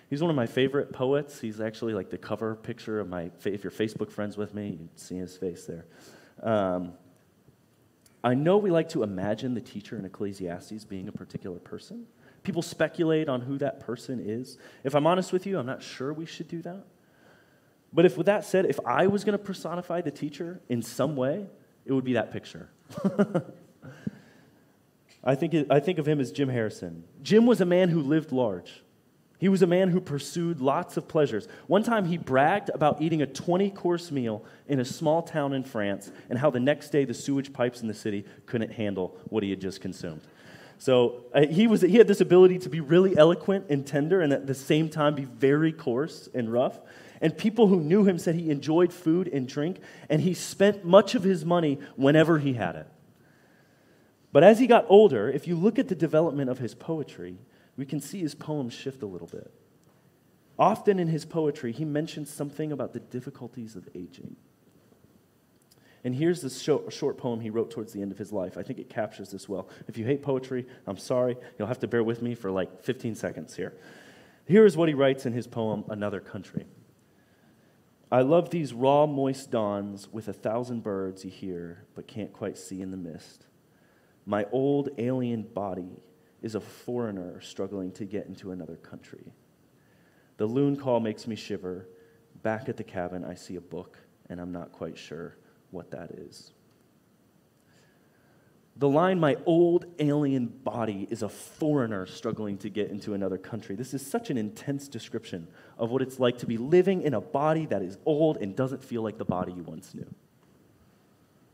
He's 0.09 0.21
one 0.21 0.31
of 0.31 0.35
my 0.35 0.47
favorite 0.47 0.91
poets. 0.91 1.39
He's 1.39 1.61
actually 1.61 1.93
like 1.93 2.09
the 2.09 2.17
cover 2.17 2.55
picture 2.55 2.99
of 2.99 3.07
my, 3.07 3.29
if 3.45 3.63
you're 3.63 3.71
Facebook 3.71 4.11
friends 4.11 4.35
with 4.35 4.55
me, 4.55 4.77
you'd 4.79 4.99
see 4.99 5.17
his 5.17 5.37
face 5.37 5.65
there. 5.65 5.85
Um, 6.41 6.93
I 8.23 8.33
know 8.33 8.57
we 8.57 8.71
like 8.71 8.89
to 8.89 9.03
imagine 9.03 9.53
the 9.53 9.61
teacher 9.61 9.97
in 9.97 10.05
Ecclesiastes 10.05 10.83
being 10.85 11.07
a 11.07 11.11
particular 11.11 11.59
person. 11.59 12.07
People 12.43 12.61
speculate 12.61 13.27
on 13.29 13.41
who 13.41 13.57
that 13.57 13.79
person 13.79 14.19
is. 14.23 14.57
If 14.83 14.95
I'm 14.95 15.05
honest 15.05 15.33
with 15.33 15.45
you, 15.45 15.59
I'm 15.59 15.65
not 15.65 15.83
sure 15.83 16.13
we 16.13 16.25
should 16.25 16.47
do 16.47 16.61
that. 16.61 16.85
But 17.91 18.05
if, 18.05 18.17
with 18.17 18.27
that 18.27 18.45
said, 18.45 18.65
if 18.65 18.79
I 18.85 19.07
was 19.07 19.23
going 19.23 19.37
to 19.37 19.43
personify 19.43 20.01
the 20.01 20.11
teacher 20.11 20.61
in 20.69 20.81
some 20.81 21.15
way, 21.15 21.47
it 21.85 21.93
would 21.93 22.05
be 22.05 22.13
that 22.13 22.31
picture. 22.31 22.69
I, 25.23 25.35
think 25.35 25.55
I 25.69 25.79
think 25.79 25.97
of 25.99 26.07
him 26.07 26.19
as 26.19 26.31
Jim 26.31 26.49
Harrison. 26.49 27.03
Jim 27.21 27.45
was 27.45 27.61
a 27.61 27.65
man 27.65 27.89
who 27.89 28.01
lived 28.01 28.31
large. 28.31 28.83
He 29.39 29.47
was 29.47 29.61
a 29.61 29.67
man 29.67 29.89
who 29.89 30.01
pursued 30.01 30.59
lots 30.59 30.97
of 30.97 31.07
pleasures. 31.07 31.47
One 31.67 31.81
time 31.81 32.05
he 32.05 32.17
bragged 32.17 32.69
about 32.73 33.01
eating 33.01 33.21
a 33.21 33.25
20 33.25 33.71
course 33.71 34.11
meal 34.11 34.43
in 34.67 34.81
a 34.81 34.85
small 34.85 35.21
town 35.21 35.53
in 35.53 35.63
France 35.63 36.11
and 36.29 36.37
how 36.37 36.49
the 36.49 36.59
next 36.59 36.89
day 36.89 37.05
the 37.05 37.13
sewage 37.13 37.53
pipes 37.53 37.81
in 37.81 37.87
the 37.87 37.93
city 37.93 38.25
couldn't 38.45 38.73
handle 38.73 39.17
what 39.29 39.41
he 39.41 39.49
had 39.49 39.61
just 39.61 39.79
consumed. 39.79 40.21
So 40.79 41.25
uh, 41.33 41.45
he, 41.45 41.67
was, 41.67 41.81
he 41.81 41.97
had 41.97 42.07
this 42.07 42.21
ability 42.21 42.57
to 42.59 42.69
be 42.69 42.79
really 42.79 43.15
eloquent 43.17 43.65
and 43.69 43.85
tender 43.85 44.21
and 44.21 44.31
at 44.31 44.47
the 44.47 44.55
same 44.55 44.89
time 44.89 45.13
be 45.13 45.25
very 45.25 45.73
coarse 45.73 46.29
and 46.33 46.51
rough. 46.51 46.79
And 47.21 47.37
people 47.37 47.67
who 47.67 47.81
knew 47.81 48.05
him 48.05 48.17
said 48.17 48.35
he 48.35 48.49
enjoyed 48.49 48.93
food 48.93 49.27
and 49.27 49.45
drink, 49.45 49.79
and 50.09 50.21
he 50.21 50.33
spent 50.33 50.85
much 50.85 51.15
of 51.15 51.23
his 51.23 51.43
money 51.43 51.79
whenever 51.97 52.39
he 52.39 52.53
had 52.53 52.77
it. 52.77 52.87
But 54.31 54.45
as 54.45 54.59
he 54.59 54.67
got 54.67 54.85
older, 54.87 55.29
if 55.29 55.45
you 55.45 55.57
look 55.57 55.77
at 55.77 55.89
the 55.89 55.95
development 55.95 56.49
of 56.49 56.59
his 56.59 56.73
poetry, 56.73 57.39
we 57.75 57.85
can 57.85 57.99
see 57.99 58.19
his 58.19 58.35
poems 58.35 58.73
shift 58.73 59.01
a 59.01 59.05
little 59.05 59.27
bit. 59.27 59.51
Often 60.57 60.99
in 60.99 61.09
his 61.09 61.25
poetry, 61.25 61.73
he 61.73 61.83
mentions 61.83 62.29
something 62.29 62.71
about 62.71 62.93
the 62.93 62.99
difficulties 63.01 63.75
of 63.75 63.89
aging. 63.93 64.37
And 66.03 66.15
here's 66.15 66.41
this 66.41 66.61
short 66.61 67.17
poem 67.17 67.41
he 67.41 67.49
wrote 67.49 67.71
towards 67.71 67.91
the 67.91 68.01
end 68.01 68.11
of 68.11 68.17
his 68.17 68.31
life. 68.31 68.57
I 68.57 68.63
think 68.63 68.79
it 68.79 68.89
captures 68.89 69.31
this 69.31 69.49
well. 69.49 69.69
If 69.87 69.97
you 69.97 70.05
hate 70.05 70.21
poetry, 70.21 70.65
I'm 70.87 70.97
sorry. 70.97 71.35
You'll 71.57 71.67
have 71.67 71.79
to 71.79 71.87
bear 71.87 72.03
with 72.03 72.21
me 72.21 72.35
for 72.35 72.51
like 72.51 72.83
15 72.83 73.15
seconds 73.15 73.55
here. 73.55 73.73
Here 74.45 74.65
is 74.65 74.77
what 74.77 74.87
he 74.87 74.95
writes 74.95 75.25
in 75.25 75.33
his 75.33 75.45
poem, 75.45 75.83
Another 75.89 76.21
Country. 76.21 76.65
I 78.11 78.21
love 78.21 78.49
these 78.49 78.73
raw, 78.73 79.05
moist 79.05 79.51
dawns 79.51 80.07
with 80.11 80.29
a 80.29 80.33
thousand 80.33 80.81
birds 80.81 81.23
you 81.23 81.29
hear, 81.29 81.83
but 81.93 82.07
can't 82.07 82.33
quite 82.33 82.57
see 82.57 82.81
in 82.81 82.91
the 82.91 82.97
mist. 82.97 83.45
My 84.25 84.45
old 84.51 84.89
alien 84.97 85.43
body 85.43 86.01
is 86.41 86.55
a 86.55 86.61
foreigner 86.61 87.41
struggling 87.41 87.91
to 87.91 88.05
get 88.05 88.25
into 88.25 88.51
another 88.51 88.77
country. 88.77 89.33
The 90.37 90.45
loon 90.45 90.77
call 90.77 91.01
makes 91.01 91.27
me 91.27 91.35
shiver. 91.35 91.87
Back 92.41 92.69
at 92.69 92.77
the 92.77 92.83
cabin, 92.83 93.25
I 93.25 93.35
see 93.35 93.57
a 93.57 93.61
book, 93.61 93.97
and 94.29 94.39
I'm 94.39 94.53
not 94.53 94.71
quite 94.71 94.97
sure 94.97 95.35
what 95.71 95.91
that 95.91 96.11
is. 96.11 96.51
The 98.79 98.87
line, 98.87 99.19
my 99.19 99.35
old 99.45 99.87
alien 99.99 100.45
body 100.45 101.05
is 101.11 101.21
a 101.21 101.27
foreigner 101.27 102.05
struggling 102.05 102.57
to 102.59 102.69
get 102.69 102.89
into 102.89 103.13
another 103.13 103.37
country. 103.37 103.75
This 103.75 103.93
is 103.93 104.05
such 104.05 104.29
an 104.29 104.37
intense 104.37 104.87
description 104.87 105.49
of 105.77 105.89
what 105.91 106.01
it's 106.01 106.17
like 106.17 106.37
to 106.37 106.45
be 106.45 106.55
living 106.55 107.01
in 107.01 107.13
a 107.13 107.19
body 107.19 107.65
that 107.65 107.81
is 107.81 107.97
old 108.05 108.37
and 108.37 108.55
doesn't 108.55 108.81
feel 108.81 109.01
like 109.01 109.17
the 109.17 109.25
body 109.25 109.51
you 109.51 109.63
once 109.63 109.93
knew. 109.93 110.07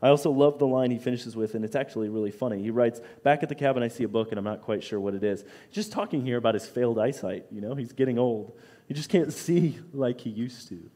I 0.00 0.08
also 0.08 0.30
love 0.30 0.60
the 0.60 0.68
line 0.68 0.92
he 0.92 0.98
finishes 0.98 1.34
with, 1.34 1.56
and 1.56 1.64
it's 1.64 1.74
actually 1.74 2.08
really 2.10 2.30
funny. 2.30 2.62
He 2.62 2.70
writes, 2.70 3.00
Back 3.24 3.42
at 3.42 3.48
the 3.48 3.56
cabin, 3.56 3.82
I 3.82 3.88
see 3.88 4.04
a 4.04 4.08
book, 4.08 4.30
and 4.30 4.38
I'm 4.38 4.44
not 4.44 4.62
quite 4.62 4.84
sure 4.84 5.00
what 5.00 5.14
it 5.14 5.24
is. 5.24 5.44
Just 5.72 5.90
talking 5.90 6.24
here 6.24 6.36
about 6.36 6.54
his 6.54 6.66
failed 6.66 6.96
eyesight. 6.96 7.46
You 7.50 7.60
know, 7.60 7.74
he's 7.74 7.92
getting 7.92 8.20
old. 8.20 8.56
He 8.86 8.94
just 8.94 9.08
can't 9.10 9.32
see 9.32 9.80
like 9.92 10.20
he 10.20 10.30
used 10.30 10.68
to. 10.68 10.90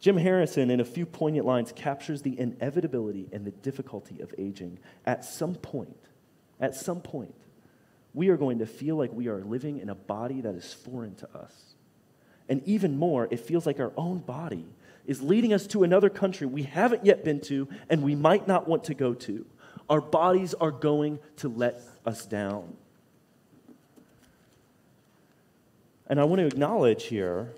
Jim 0.00 0.16
Harrison, 0.16 0.70
in 0.70 0.80
a 0.80 0.84
few 0.84 1.04
poignant 1.04 1.46
lines, 1.46 1.72
captures 1.72 2.22
the 2.22 2.38
inevitability 2.38 3.28
and 3.32 3.44
the 3.44 3.50
difficulty 3.50 4.20
of 4.20 4.34
aging. 4.38 4.78
At 5.04 5.24
some 5.24 5.54
point, 5.54 5.96
at 6.58 6.74
some 6.74 7.00
point, 7.02 7.34
we 8.14 8.30
are 8.30 8.38
going 8.38 8.58
to 8.58 8.66
feel 8.66 8.96
like 8.96 9.12
we 9.12 9.28
are 9.28 9.44
living 9.44 9.78
in 9.78 9.90
a 9.90 9.94
body 9.94 10.40
that 10.40 10.54
is 10.54 10.72
foreign 10.72 11.14
to 11.16 11.28
us. 11.36 11.74
And 12.48 12.66
even 12.66 12.98
more, 12.98 13.28
it 13.30 13.40
feels 13.40 13.66
like 13.66 13.78
our 13.78 13.92
own 13.96 14.18
body 14.18 14.64
is 15.06 15.22
leading 15.22 15.52
us 15.52 15.66
to 15.68 15.84
another 15.84 16.10
country 16.10 16.46
we 16.46 16.62
haven't 16.64 17.04
yet 17.04 17.22
been 17.22 17.40
to 17.40 17.68
and 17.88 18.02
we 18.02 18.14
might 18.14 18.48
not 18.48 18.66
want 18.66 18.84
to 18.84 18.94
go 18.94 19.14
to. 19.14 19.46
Our 19.88 20.00
bodies 20.00 20.54
are 20.54 20.70
going 20.70 21.18
to 21.38 21.48
let 21.48 21.80
us 22.06 22.26
down. 22.26 22.76
And 26.06 26.18
I 26.20 26.24
want 26.24 26.40
to 26.40 26.46
acknowledge 26.46 27.04
here 27.04 27.52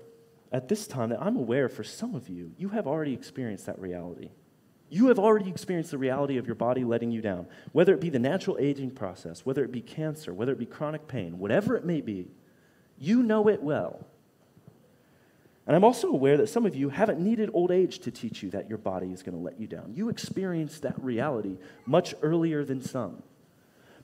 at 0.53 0.69
this 0.69 0.85
time 0.85 1.09
that 1.09 1.21
I'm 1.21 1.35
aware 1.35 1.67
for 1.67 1.83
some 1.83 2.13
of 2.13 2.29
you, 2.29 2.51
you 2.57 2.69
have 2.69 2.85
already 2.85 3.13
experienced 3.13 3.65
that 3.65 3.79
reality. 3.79 4.29
You 4.87 5.07
have 5.07 5.17
already 5.17 5.49
experienced 5.49 5.89
the 5.89 5.97
reality 5.97 6.37
of 6.37 6.45
your 6.45 6.53
body 6.53 6.83
letting 6.83 7.09
you 7.09 7.19
down, 7.19 7.47
whether 7.71 7.95
it 7.95 7.99
be 7.99 8.11
the 8.11 8.19
natural 8.19 8.57
aging 8.59 8.91
process, 8.91 9.43
whether 9.43 9.63
it 9.63 9.71
be 9.71 9.81
cancer, 9.81 10.31
whether 10.31 10.51
it 10.51 10.59
be 10.59 10.67
chronic 10.67 11.07
pain, 11.07 11.39
whatever 11.39 11.75
it 11.75 11.83
may 11.83 11.99
be. 11.99 12.27
You 12.99 13.23
know 13.23 13.47
it 13.49 13.63
well. 13.63 14.05
And 15.65 15.75
I'm 15.75 15.83
also 15.83 16.09
aware 16.09 16.37
that 16.37 16.49
some 16.49 16.67
of 16.67 16.75
you 16.75 16.89
haven't 16.89 17.19
needed 17.19 17.49
old 17.53 17.71
age 17.71 17.99
to 17.99 18.11
teach 18.11 18.43
you 18.43 18.51
that 18.51 18.69
your 18.69 18.77
body 18.77 19.11
is 19.11 19.23
going 19.23 19.35
to 19.35 19.43
let 19.43 19.59
you 19.59 19.65
down. 19.65 19.93
You 19.95 20.09
experienced 20.09 20.83
that 20.83 21.01
reality 21.01 21.57
much 21.87 22.13
earlier 22.21 22.63
than 22.63 22.81
some. 22.81 23.23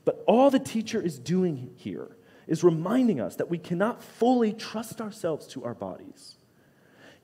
But 0.04 0.24
all 0.26 0.50
the 0.50 0.58
teacher 0.58 1.00
is 1.00 1.20
doing 1.20 1.74
here 1.76 2.18
is 2.48 2.64
reminding 2.64 3.22
us 3.22 3.36
that 3.36 3.50
we 3.50 3.60
cannot 3.60 4.02
fully 4.02 4.54
trust 4.54 5.02
ourselves 5.02 5.46
to 5.48 5.64
our 5.66 5.76
bodies 5.76 6.38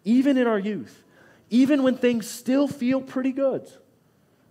even 0.05 0.37
in 0.37 0.47
our 0.47 0.59
youth, 0.59 1.03
even 1.49 1.83
when 1.83 1.97
things 1.97 2.29
still 2.29 2.67
feel 2.67 3.01
pretty 3.01 3.31
good, 3.31 3.67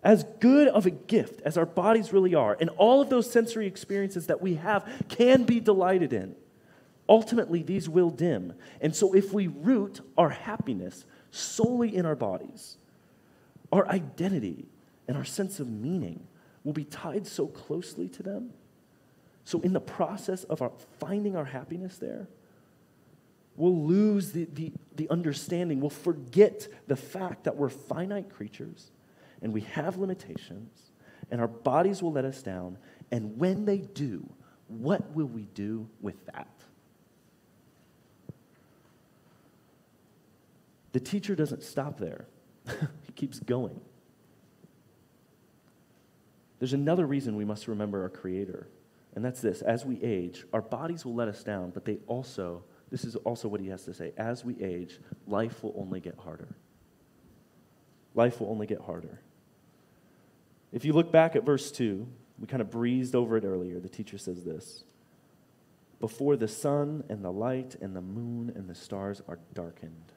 as 0.03 0.25
good 0.41 0.69
of 0.69 0.85
a 0.85 0.91
gift 0.91 1.41
as 1.43 1.57
our 1.57 1.65
bodies 1.65 2.13
really 2.13 2.35
are, 2.35 2.57
and 2.61 2.69
all 2.71 3.01
of 3.01 3.09
those 3.09 3.31
sensory 3.31 3.67
experiences 3.67 4.27
that 4.27 4.43
we 4.43 4.57
have 4.57 4.87
can 5.09 5.45
be 5.45 5.61
delighted 5.61 6.13
in, 6.13 6.35
ultimately 7.09 7.63
these 7.63 7.89
will 7.89 8.11
dim. 8.11 8.53
And 8.81 8.95
so 8.95 9.15
if 9.15 9.33
we 9.33 9.47
root 9.47 10.01
our 10.19 10.29
happiness 10.29 11.07
solely 11.31 11.97
in 11.97 12.05
our 12.05 12.17
bodies, 12.17 12.77
our 13.73 13.89
identity 13.89 14.67
and 15.09 15.17
our 15.17 15.25
sense 15.25 15.61
of 15.61 15.71
meaning 15.71 16.27
will 16.65 16.73
be 16.73 16.85
tied 16.85 17.27
so 17.27 17.47
closely 17.47 18.09
to 18.09 18.23
them. 18.23 18.51
So, 19.47 19.61
in 19.61 19.75
the 19.75 19.81
process 19.81 20.45
of 20.45 20.63
our 20.63 20.73
finding 20.99 21.37
our 21.37 21.45
happiness 21.45 21.99
there, 21.99 22.29
We'll 23.57 23.87
lose 23.87 23.95
the, 24.21 24.45
the, 24.53 24.73
the 24.97 25.09
understanding. 25.11 25.81
We'll 25.81 25.91
forget 25.91 26.69
the 26.87 26.97
fact 26.97 27.45
that 27.45 27.57
we're 27.57 27.69
finite 27.69 28.31
creatures 28.31 28.91
and 29.43 29.53
we 29.53 29.61
have 29.63 29.99
limitations, 29.99 30.91
and 31.31 31.41
our 31.41 31.49
bodies 31.49 32.03
will 32.03 32.13
let 32.13 32.25
us 32.25 32.43
down. 32.43 32.79
And 33.11 33.39
when 33.39 33.65
they 33.67 33.79
do, 33.79 34.29
what 34.69 35.15
will 35.15 35.27
we 35.27 35.43
do 35.55 35.89
with 36.01 36.25
that? 36.27 36.49
The 40.93 41.01
teacher 41.01 41.35
doesn't 41.35 41.63
stop 41.63 41.99
there, 41.99 42.27
he 43.03 43.13
keeps 43.15 43.41
going. 43.41 43.81
There's 46.61 46.73
another 46.73 47.07
reason 47.07 47.37
we 47.37 47.45
must 47.45 47.69
remember 47.69 48.03
our 48.03 48.09
Creator, 48.09 48.69
and 49.15 49.25
that's 49.25 49.41
this 49.41 49.61
as 49.61 49.85
we 49.85 50.03
age, 50.03 50.45
our 50.53 50.63
bodies 50.63 51.05
will 51.05 51.15
let 51.15 51.29
us 51.29 51.43
down, 51.43 51.71
but 51.71 51.85
they 51.85 51.99
also 52.07 52.65
this 52.95 53.05
is 53.05 53.17
also 53.17 53.49
what 53.49 53.61
he 53.61 53.67
has 53.71 53.83
to 53.87 53.93
say. 53.93 54.13
As 54.17 54.45
we 54.45 54.55
age, 54.63 55.01
life 55.27 55.65
will 55.65 55.75
only 55.77 55.99
get 55.99 56.17
harder. 56.17 56.55
Life 58.15 58.41
will 58.41 58.49
only 58.53 58.69
get 58.69 58.81
harder. 58.83 59.21
If 60.71 60.85
you 60.85 60.93
look 60.93 61.11
back 61.11 61.35
at 61.35 61.45
verse 61.45 61.73
2, 61.73 62.07
we 62.39 62.47
kind 62.47 62.61
of 62.61 62.71
breezed 62.71 63.17
over 63.17 63.37
it 63.37 63.45
earlier. 63.45 63.81
The 63.81 63.89
teacher 63.89 64.17
says 64.17 64.45
this 64.45 64.85
Before 65.99 66.37
the 66.37 66.47
sun 66.47 67.03
and 67.09 67.25
the 67.25 67.33
light 67.33 67.75
and 67.81 67.97
the 67.97 68.01
moon 68.01 68.53
and 68.55 68.71
the 68.71 68.77
stars 68.77 69.21
are 69.27 69.41
darkened, 69.55 70.13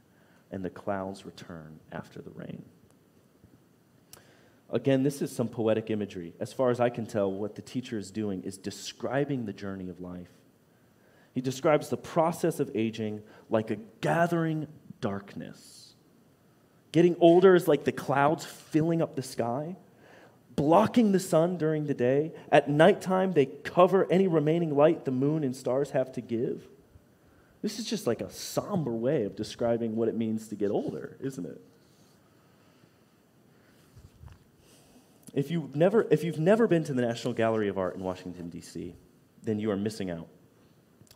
and 0.52 0.64
the 0.64 0.70
clouds 0.70 1.26
return 1.26 1.80
after 1.92 2.22
the 2.22 2.30
rain. 2.30 2.64
Again, 4.70 5.02
this 5.02 5.24
is 5.24 5.36
some 5.36 5.48
poetic 5.48 5.90
imagery. 5.90 6.36
As 6.40 6.54
far 6.54 6.70
as 6.70 6.80
I 6.80 6.90
can 6.90 7.08
tell, 7.08 7.32
what 7.32 7.56
the 7.56 7.64
teacher 7.64 7.98
is 7.98 8.12
doing 8.12 8.44
is 8.44 8.56
describing 8.56 9.48
the 9.48 9.54
journey 9.54 9.90
of 9.90 10.00
life. 10.00 10.30
He 11.38 11.42
describes 11.42 11.90
the 11.90 11.98
process 11.98 12.60
of 12.60 12.72
aging 12.74 13.22
like 13.48 13.70
a 13.70 13.76
gathering 14.02 14.66
darkness. 15.02 15.94
Getting 16.92 17.16
older 17.20 17.54
is 17.54 17.68
like 17.68 17.84
the 17.84 17.92
clouds 17.92 18.44
filling 18.44 19.04
up 19.04 19.16
the 19.16 19.22
sky, 19.22 19.76
blocking 20.56 21.12
the 21.12 21.20
sun 21.20 21.58
during 21.58 21.86
the 21.86 21.94
day. 21.94 22.32
At 22.52 22.72
nighttime, 22.72 23.34
they 23.34 23.46
cover 23.46 24.12
any 24.12 24.28
remaining 24.28 24.76
light 24.76 25.06
the 25.06 25.12
moon 25.12 25.44
and 25.44 25.56
stars 25.56 25.92
have 25.92 26.12
to 26.14 26.22
give. 26.22 26.68
This 27.62 27.78
is 27.78 27.86
just 27.86 28.08
like 28.08 28.22
a 28.22 28.32
somber 28.32 28.94
way 28.94 29.22
of 29.22 29.36
describing 29.36 29.96
what 29.96 30.10
it 30.10 30.16
means 30.16 30.48
to 30.48 30.56
get 30.56 30.72
older, 30.72 31.18
isn't 31.20 31.46
it? 31.46 31.62
If 35.36 35.52
you've 35.52 35.76
never, 35.76 36.08
if 36.10 36.24
you've 36.24 36.40
never 36.40 36.66
been 36.66 36.84
to 36.86 36.96
the 36.96 37.04
National 37.04 37.36
Gallery 37.36 37.68
of 37.68 37.78
Art 37.78 37.96
in 37.96 38.02
Washington, 38.02 38.50
D.C., 38.50 38.96
then 39.44 39.60
you 39.60 39.70
are 39.70 39.78
missing 39.78 40.10
out. 40.10 40.30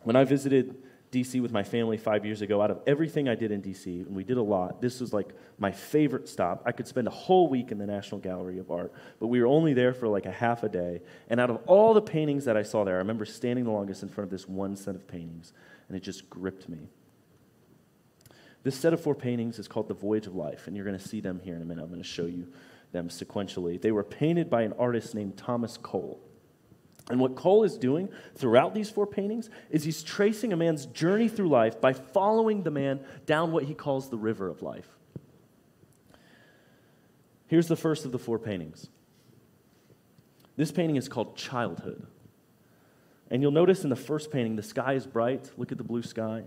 When 0.04 0.16
I 0.16 0.24
visited 0.24 0.82
DC 1.12 1.42
with 1.42 1.52
my 1.52 1.62
family 1.62 1.98
five 1.98 2.24
years 2.24 2.40
ago, 2.40 2.62
out 2.62 2.70
of 2.70 2.80
everything 2.86 3.28
I 3.28 3.34
did 3.34 3.50
in 3.50 3.60
DC, 3.60 4.06
and 4.06 4.16
we 4.16 4.24
did 4.24 4.38
a 4.38 4.42
lot, 4.42 4.80
this 4.80 4.98
was 4.98 5.12
like 5.12 5.34
my 5.58 5.70
favorite 5.70 6.26
stop. 6.26 6.62
I 6.64 6.72
could 6.72 6.88
spend 6.88 7.06
a 7.06 7.10
whole 7.10 7.48
week 7.48 7.70
in 7.70 7.78
the 7.78 7.86
National 7.86 8.18
Gallery 8.18 8.58
of 8.58 8.70
Art, 8.70 8.92
but 9.20 9.26
we 9.26 9.40
were 9.40 9.46
only 9.46 9.74
there 9.74 9.92
for 9.92 10.08
like 10.08 10.24
a 10.24 10.30
half 10.32 10.62
a 10.62 10.70
day. 10.70 11.02
And 11.28 11.38
out 11.38 11.50
of 11.50 11.58
all 11.66 11.92
the 11.92 12.00
paintings 12.00 12.46
that 12.46 12.56
I 12.56 12.62
saw 12.62 12.84
there, 12.84 12.94
I 12.94 12.98
remember 12.98 13.26
standing 13.26 13.66
the 13.66 13.70
longest 13.70 14.02
in 14.02 14.08
front 14.08 14.26
of 14.26 14.30
this 14.30 14.48
one 14.48 14.74
set 14.74 14.94
of 14.94 15.06
paintings, 15.06 15.52
and 15.88 15.96
it 15.96 16.00
just 16.00 16.30
gripped 16.30 16.68
me. 16.68 16.88
This 18.62 18.76
set 18.76 18.94
of 18.94 19.00
four 19.02 19.14
paintings 19.14 19.58
is 19.58 19.68
called 19.68 19.88
The 19.88 19.94
Voyage 19.94 20.26
of 20.26 20.34
Life, 20.34 20.66
and 20.66 20.74
you're 20.74 20.86
going 20.86 20.98
to 20.98 21.08
see 21.08 21.20
them 21.20 21.40
here 21.44 21.56
in 21.56 21.62
a 21.62 21.64
minute. 21.64 21.82
I'm 21.82 21.88
going 21.88 22.00
to 22.00 22.08
show 22.08 22.26
you 22.26 22.46
them 22.92 23.08
sequentially. 23.08 23.80
They 23.80 23.92
were 23.92 24.04
painted 24.04 24.48
by 24.48 24.62
an 24.62 24.72
artist 24.78 25.14
named 25.14 25.36
Thomas 25.36 25.76
Cole. 25.76 26.20
And 27.12 27.20
what 27.20 27.36
Cole 27.36 27.62
is 27.62 27.76
doing 27.76 28.08
throughout 28.36 28.72
these 28.72 28.88
four 28.88 29.06
paintings 29.06 29.50
is 29.68 29.84
he's 29.84 30.02
tracing 30.02 30.50
a 30.54 30.56
man's 30.56 30.86
journey 30.86 31.28
through 31.28 31.50
life 31.50 31.78
by 31.78 31.92
following 31.92 32.62
the 32.62 32.70
man 32.70 33.00
down 33.26 33.52
what 33.52 33.64
he 33.64 33.74
calls 33.74 34.08
the 34.08 34.16
river 34.16 34.48
of 34.48 34.62
life. 34.62 34.88
Here's 37.48 37.68
the 37.68 37.76
first 37.76 38.06
of 38.06 38.12
the 38.12 38.18
four 38.18 38.38
paintings. 38.38 38.88
This 40.56 40.72
painting 40.72 40.96
is 40.96 41.06
called 41.06 41.36
Childhood. 41.36 42.06
And 43.30 43.42
you'll 43.42 43.52
notice 43.52 43.84
in 43.84 43.90
the 43.90 43.94
first 43.94 44.30
painting, 44.30 44.56
the 44.56 44.62
sky 44.62 44.94
is 44.94 45.06
bright. 45.06 45.50
Look 45.58 45.70
at 45.70 45.76
the 45.76 45.84
blue 45.84 46.02
sky. 46.02 46.44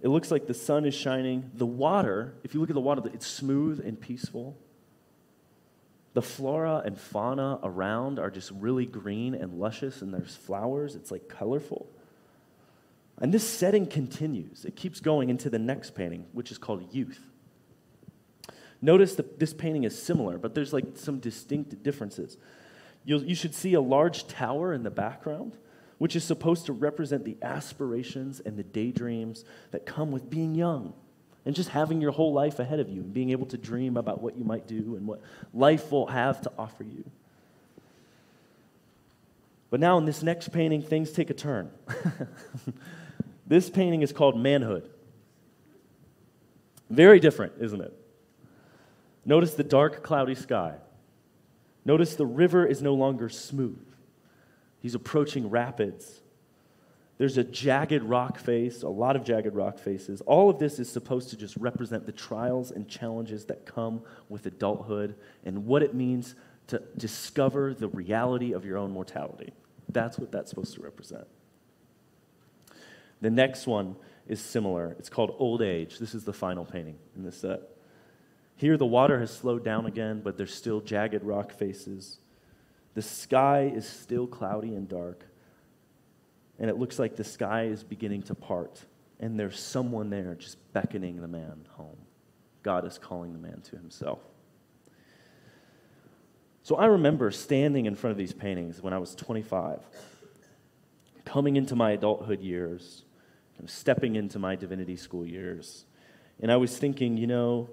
It 0.00 0.08
looks 0.10 0.30
like 0.30 0.46
the 0.46 0.54
sun 0.54 0.84
is 0.84 0.94
shining. 0.94 1.50
The 1.54 1.66
water, 1.66 2.34
if 2.44 2.54
you 2.54 2.60
look 2.60 2.70
at 2.70 2.74
the 2.74 2.80
water, 2.80 3.02
it's 3.12 3.26
smooth 3.26 3.84
and 3.84 4.00
peaceful. 4.00 4.56
The 6.16 6.22
flora 6.22 6.80
and 6.82 6.98
fauna 6.98 7.58
around 7.62 8.18
are 8.18 8.30
just 8.30 8.50
really 8.52 8.86
green 8.86 9.34
and 9.34 9.52
luscious, 9.60 10.00
and 10.00 10.14
there's 10.14 10.34
flowers. 10.34 10.94
It's 10.94 11.10
like 11.10 11.28
colorful. 11.28 11.90
And 13.18 13.34
this 13.34 13.46
setting 13.46 13.86
continues. 13.86 14.64
It 14.64 14.76
keeps 14.76 15.00
going 15.00 15.28
into 15.28 15.50
the 15.50 15.58
next 15.58 15.94
painting, 15.94 16.24
which 16.32 16.50
is 16.50 16.56
called 16.56 16.94
Youth. 16.94 17.20
Notice 18.80 19.14
that 19.16 19.38
this 19.38 19.52
painting 19.52 19.84
is 19.84 20.02
similar, 20.02 20.38
but 20.38 20.54
there's 20.54 20.72
like 20.72 20.86
some 20.94 21.18
distinct 21.18 21.82
differences. 21.82 22.38
You'll, 23.04 23.22
you 23.22 23.34
should 23.34 23.54
see 23.54 23.74
a 23.74 23.80
large 23.82 24.26
tower 24.26 24.72
in 24.72 24.84
the 24.84 24.90
background, 24.90 25.58
which 25.98 26.16
is 26.16 26.24
supposed 26.24 26.64
to 26.64 26.72
represent 26.72 27.26
the 27.26 27.36
aspirations 27.42 28.40
and 28.40 28.56
the 28.56 28.64
daydreams 28.64 29.44
that 29.70 29.84
come 29.84 30.12
with 30.12 30.30
being 30.30 30.54
young 30.54 30.94
and 31.46 31.54
just 31.54 31.70
having 31.70 32.00
your 32.00 32.10
whole 32.10 32.32
life 32.32 32.58
ahead 32.58 32.80
of 32.80 32.88
you 32.90 33.00
and 33.00 33.14
being 33.14 33.30
able 33.30 33.46
to 33.46 33.56
dream 33.56 33.96
about 33.96 34.20
what 34.20 34.36
you 34.36 34.44
might 34.44 34.66
do 34.66 34.96
and 34.96 35.06
what 35.06 35.20
life 35.54 35.92
will 35.92 36.08
have 36.08 36.40
to 36.42 36.50
offer 36.58 36.82
you. 36.82 37.04
But 39.70 39.78
now 39.78 39.96
in 39.96 40.04
this 40.04 40.22
next 40.24 40.52
painting, 40.52 40.82
things 40.82 41.12
take 41.12 41.30
a 41.30 41.34
turn. 41.34 41.70
this 43.46 43.70
painting 43.70 44.02
is 44.02 44.12
called 44.12 44.38
Manhood. 44.38 44.90
Very 46.90 47.20
different, 47.20 47.54
isn't 47.60 47.80
it? 47.80 47.92
Notice 49.24 49.54
the 49.54 49.64
dark, 49.64 50.02
cloudy 50.02 50.34
sky. 50.34 50.74
Notice 51.84 52.16
the 52.16 52.26
river 52.26 52.66
is 52.66 52.82
no 52.82 52.94
longer 52.94 53.28
smooth, 53.28 53.86
he's 54.80 54.96
approaching 54.96 55.48
rapids. 55.48 56.22
There's 57.18 57.38
a 57.38 57.44
jagged 57.44 58.02
rock 58.02 58.38
face, 58.38 58.82
a 58.82 58.88
lot 58.88 59.16
of 59.16 59.24
jagged 59.24 59.54
rock 59.54 59.78
faces. 59.78 60.20
All 60.22 60.50
of 60.50 60.58
this 60.58 60.78
is 60.78 60.90
supposed 60.90 61.30
to 61.30 61.36
just 61.36 61.56
represent 61.56 62.04
the 62.04 62.12
trials 62.12 62.70
and 62.70 62.86
challenges 62.88 63.46
that 63.46 63.64
come 63.64 64.02
with 64.28 64.44
adulthood 64.44 65.14
and 65.44 65.66
what 65.66 65.82
it 65.82 65.94
means 65.94 66.34
to 66.66 66.82
discover 66.96 67.72
the 67.72 67.88
reality 67.88 68.52
of 68.52 68.66
your 68.66 68.76
own 68.76 68.90
mortality. 68.90 69.52
That's 69.88 70.18
what 70.18 70.30
that's 70.30 70.50
supposed 70.50 70.74
to 70.74 70.82
represent. 70.82 71.26
The 73.22 73.30
next 73.30 73.66
one 73.66 73.96
is 74.28 74.40
similar. 74.40 74.94
It's 74.98 75.08
called 75.08 75.34
Old 75.38 75.62
Age. 75.62 75.98
This 75.98 76.14
is 76.14 76.24
the 76.24 76.34
final 76.34 76.66
painting 76.66 76.98
in 77.16 77.22
this 77.22 77.38
set. 77.38 77.62
Here, 78.56 78.76
the 78.76 78.86
water 78.86 79.20
has 79.20 79.30
slowed 79.30 79.64
down 79.64 79.86
again, 79.86 80.20
but 80.22 80.36
there's 80.36 80.54
still 80.54 80.80
jagged 80.80 81.22
rock 81.22 81.52
faces. 81.52 82.18
The 82.94 83.02
sky 83.02 83.70
is 83.74 83.88
still 83.88 84.26
cloudy 84.26 84.74
and 84.74 84.88
dark 84.88 85.25
and 86.58 86.70
it 86.70 86.78
looks 86.78 86.98
like 86.98 87.16
the 87.16 87.24
sky 87.24 87.64
is 87.64 87.84
beginning 87.84 88.22
to 88.24 88.34
part, 88.34 88.84
and 89.20 89.38
there's 89.38 89.58
someone 89.58 90.10
there 90.10 90.34
just 90.34 90.58
beckoning 90.72 91.20
the 91.20 91.28
man 91.28 91.66
home. 91.72 91.98
God 92.62 92.86
is 92.86 92.98
calling 92.98 93.32
the 93.32 93.38
man 93.38 93.60
to 93.62 93.76
himself. 93.76 94.20
So 96.62 96.76
I 96.76 96.86
remember 96.86 97.30
standing 97.30 97.86
in 97.86 97.94
front 97.94 98.12
of 98.12 98.18
these 98.18 98.32
paintings 98.32 98.82
when 98.82 98.92
I 98.92 98.98
was 98.98 99.14
25, 99.14 99.80
coming 101.24 101.56
into 101.56 101.76
my 101.76 101.92
adulthood 101.92 102.40
years, 102.40 103.04
kind 103.54 103.68
of 103.68 103.70
stepping 103.70 104.16
into 104.16 104.38
my 104.38 104.56
divinity 104.56 104.96
school 104.96 105.24
years, 105.24 105.84
and 106.40 106.50
I 106.50 106.56
was 106.56 106.76
thinking, 106.76 107.16
you 107.16 107.26
know, 107.26 107.70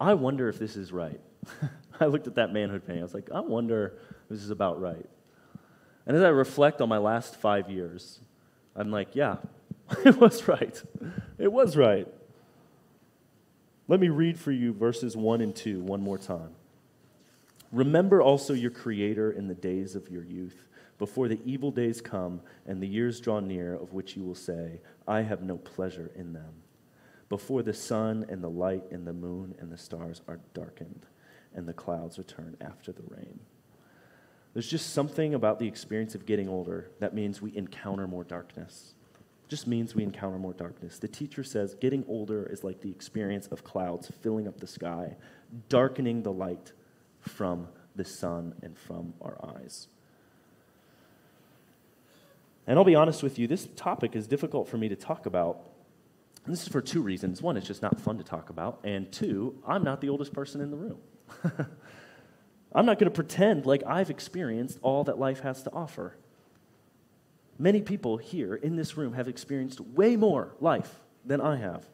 I 0.00 0.14
wonder 0.14 0.48
if 0.48 0.58
this 0.58 0.76
is 0.76 0.92
right. 0.92 1.20
I 2.00 2.06
looked 2.06 2.26
at 2.26 2.34
that 2.36 2.52
manhood 2.52 2.86
painting. 2.86 3.02
I 3.02 3.04
was 3.04 3.14
like, 3.14 3.30
I 3.32 3.40
wonder 3.40 3.98
if 4.22 4.28
this 4.28 4.42
is 4.42 4.50
about 4.50 4.80
right. 4.80 5.08
And 6.06 6.16
as 6.16 6.22
I 6.22 6.28
reflect 6.28 6.80
on 6.80 6.88
my 6.88 6.98
last 6.98 7.36
five 7.36 7.68
years, 7.68 8.20
I'm 8.74 8.90
like, 8.90 9.14
yeah, 9.14 9.36
it 10.04 10.16
was 10.18 10.46
right. 10.46 10.80
It 11.38 11.52
was 11.52 11.76
right. 11.76 12.06
Let 13.88 14.00
me 14.00 14.08
read 14.08 14.38
for 14.38 14.52
you 14.52 14.72
verses 14.72 15.16
1 15.16 15.40
and 15.40 15.54
2 15.54 15.80
one 15.80 16.02
more 16.02 16.18
time. 16.18 16.50
Remember 17.72 18.22
also 18.22 18.52
your 18.52 18.70
Creator 18.70 19.32
in 19.32 19.48
the 19.48 19.54
days 19.54 19.96
of 19.96 20.08
your 20.08 20.24
youth, 20.24 20.64
before 20.98 21.28
the 21.28 21.40
evil 21.44 21.70
days 21.70 22.00
come 22.00 22.40
and 22.66 22.82
the 22.82 22.86
years 22.86 23.20
draw 23.20 23.40
near, 23.40 23.74
of 23.74 23.92
which 23.92 24.16
you 24.16 24.22
will 24.22 24.34
say, 24.34 24.80
I 25.06 25.22
have 25.22 25.42
no 25.42 25.58
pleasure 25.58 26.10
in 26.14 26.32
them. 26.32 26.62
Before 27.28 27.62
the 27.62 27.74
sun 27.74 28.24
and 28.28 28.42
the 28.42 28.48
light 28.48 28.84
and 28.90 29.06
the 29.06 29.12
moon 29.12 29.54
and 29.58 29.70
the 29.70 29.78
stars 29.78 30.22
are 30.28 30.40
darkened, 30.54 31.06
and 31.54 31.68
the 31.68 31.72
clouds 31.72 32.18
return 32.18 32.56
after 32.60 32.92
the 32.92 33.02
rain. 33.08 33.40
There's 34.56 34.70
just 34.70 34.94
something 34.94 35.34
about 35.34 35.58
the 35.58 35.68
experience 35.68 36.14
of 36.14 36.24
getting 36.24 36.48
older 36.48 36.90
that 36.98 37.12
means 37.12 37.42
we 37.42 37.54
encounter 37.54 38.06
more 38.06 38.24
darkness. 38.24 38.94
Just 39.48 39.66
means 39.66 39.94
we 39.94 40.02
encounter 40.02 40.38
more 40.38 40.54
darkness. 40.54 40.98
The 40.98 41.08
teacher 41.08 41.44
says 41.44 41.74
getting 41.74 42.06
older 42.08 42.46
is 42.46 42.64
like 42.64 42.80
the 42.80 42.90
experience 42.90 43.48
of 43.48 43.64
clouds 43.64 44.10
filling 44.22 44.48
up 44.48 44.58
the 44.58 44.66
sky, 44.66 45.16
darkening 45.68 46.22
the 46.22 46.32
light 46.32 46.72
from 47.20 47.68
the 47.96 48.04
sun 48.06 48.54
and 48.62 48.78
from 48.78 49.12
our 49.20 49.36
eyes. 49.58 49.88
And 52.66 52.78
I'll 52.78 52.84
be 52.86 52.94
honest 52.94 53.22
with 53.22 53.38
you, 53.38 53.46
this 53.46 53.68
topic 53.76 54.16
is 54.16 54.26
difficult 54.26 54.70
for 54.70 54.78
me 54.78 54.88
to 54.88 54.96
talk 54.96 55.26
about. 55.26 55.68
And 56.46 56.54
this 56.54 56.62
is 56.62 56.68
for 56.68 56.80
two 56.80 57.02
reasons. 57.02 57.42
One, 57.42 57.58
it's 57.58 57.66
just 57.66 57.82
not 57.82 58.00
fun 58.00 58.16
to 58.16 58.24
talk 58.24 58.48
about. 58.48 58.80
And 58.84 59.12
two, 59.12 59.62
I'm 59.68 59.84
not 59.84 60.00
the 60.00 60.08
oldest 60.08 60.32
person 60.32 60.62
in 60.62 60.70
the 60.70 60.78
room. 60.78 60.96
I'm 62.76 62.84
not 62.84 62.98
going 62.98 63.10
to 63.10 63.14
pretend 63.14 63.64
like 63.64 63.82
I've 63.86 64.10
experienced 64.10 64.78
all 64.82 65.02
that 65.04 65.18
life 65.18 65.40
has 65.40 65.62
to 65.62 65.72
offer. 65.72 66.14
Many 67.58 67.80
people 67.80 68.18
here 68.18 68.54
in 68.54 68.76
this 68.76 68.98
room 68.98 69.14
have 69.14 69.28
experienced 69.28 69.80
way 69.80 70.14
more 70.14 70.54
life 70.60 71.00
than 71.24 71.40
I 71.40 71.56
have. 71.56 71.88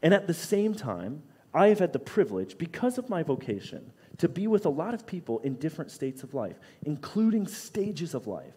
And 0.00 0.14
at 0.14 0.28
the 0.28 0.34
same 0.34 0.74
time, 0.74 1.24
I 1.52 1.66
have 1.66 1.80
had 1.80 1.92
the 1.92 1.98
privilege, 1.98 2.56
because 2.56 2.98
of 2.98 3.10
my 3.10 3.24
vocation, 3.24 3.92
to 4.18 4.28
be 4.28 4.46
with 4.46 4.64
a 4.64 4.70
lot 4.70 4.94
of 4.94 5.06
people 5.06 5.40
in 5.40 5.56
different 5.56 5.90
states 5.90 6.22
of 6.22 6.34
life, 6.34 6.60
including 6.82 7.48
stages 7.48 8.14
of 8.14 8.28
life 8.28 8.54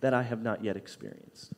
that 0.00 0.12
I 0.12 0.22
have 0.22 0.42
not 0.42 0.62
yet 0.62 0.76
experienced. 0.76 1.54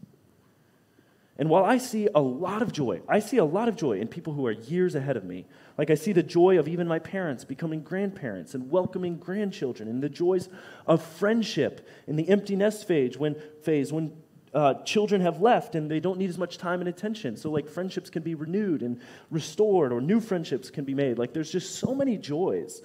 And 1.39 1.49
while 1.49 1.65
I 1.65 1.79
see 1.79 2.09
a 2.15 2.21
lot 2.21 2.61
of 2.61 2.73
joy, 2.73 3.01
I 3.09 3.19
see 3.21 3.39
a 3.39 3.45
lot 3.45 3.69
of 3.69 3.77
joy 3.77 3.99
in 3.99 4.09
people 4.09 4.35
who 4.35 4.47
are 4.47 4.53
years 4.53 4.95
ahead 4.95 5.17
of 5.17 5.25
me. 5.25 5.47
Like 5.79 5.91
I 5.91 5.95
see 5.95 6.13
the 6.13 6.23
joy 6.23 6.59
of 6.59 6.69
even 6.69 6.87
my 6.87 6.99
parents 6.99 7.45
becoming 7.45 7.83
grandparents 7.83 8.55
and 8.55 8.71
welcoming 8.71 9.17
grandchildren, 9.17 9.89
and 9.89 10.03
the 10.03 10.11
joys 10.11 10.49
of 10.87 11.03
friendship 11.03 11.89
in 12.07 12.17
the 12.17 12.29
empty 12.29 12.55
nest 12.55 12.87
phase 12.87 13.17
when, 13.17 13.37
phase, 13.63 13.93
when 13.93 14.13
uh, 14.55 14.75
children 14.85 15.23
have 15.23 15.41
left 15.41 15.75
and 15.75 15.91
they 15.91 16.01
don't 16.01 16.19
need 16.19 16.29
as 16.29 16.39
much 16.39 16.59
time 16.59 16.81
and 16.81 16.89
attention. 16.89 17.37
So, 17.37 17.51
like, 17.51 17.69
friendships 17.69 18.11
can 18.11 18.23
be 18.23 18.35
renewed 18.35 18.83
and 18.83 19.01
restored, 19.31 19.93
or 19.93 20.01
new 20.01 20.21
friendships 20.21 20.69
can 20.71 20.85
be 20.85 20.95
made. 20.95 21.19
Like, 21.19 21.33
there's 21.33 21.51
just 21.51 21.77
so 21.77 21.95
many 21.95 22.19
joys 22.19 22.83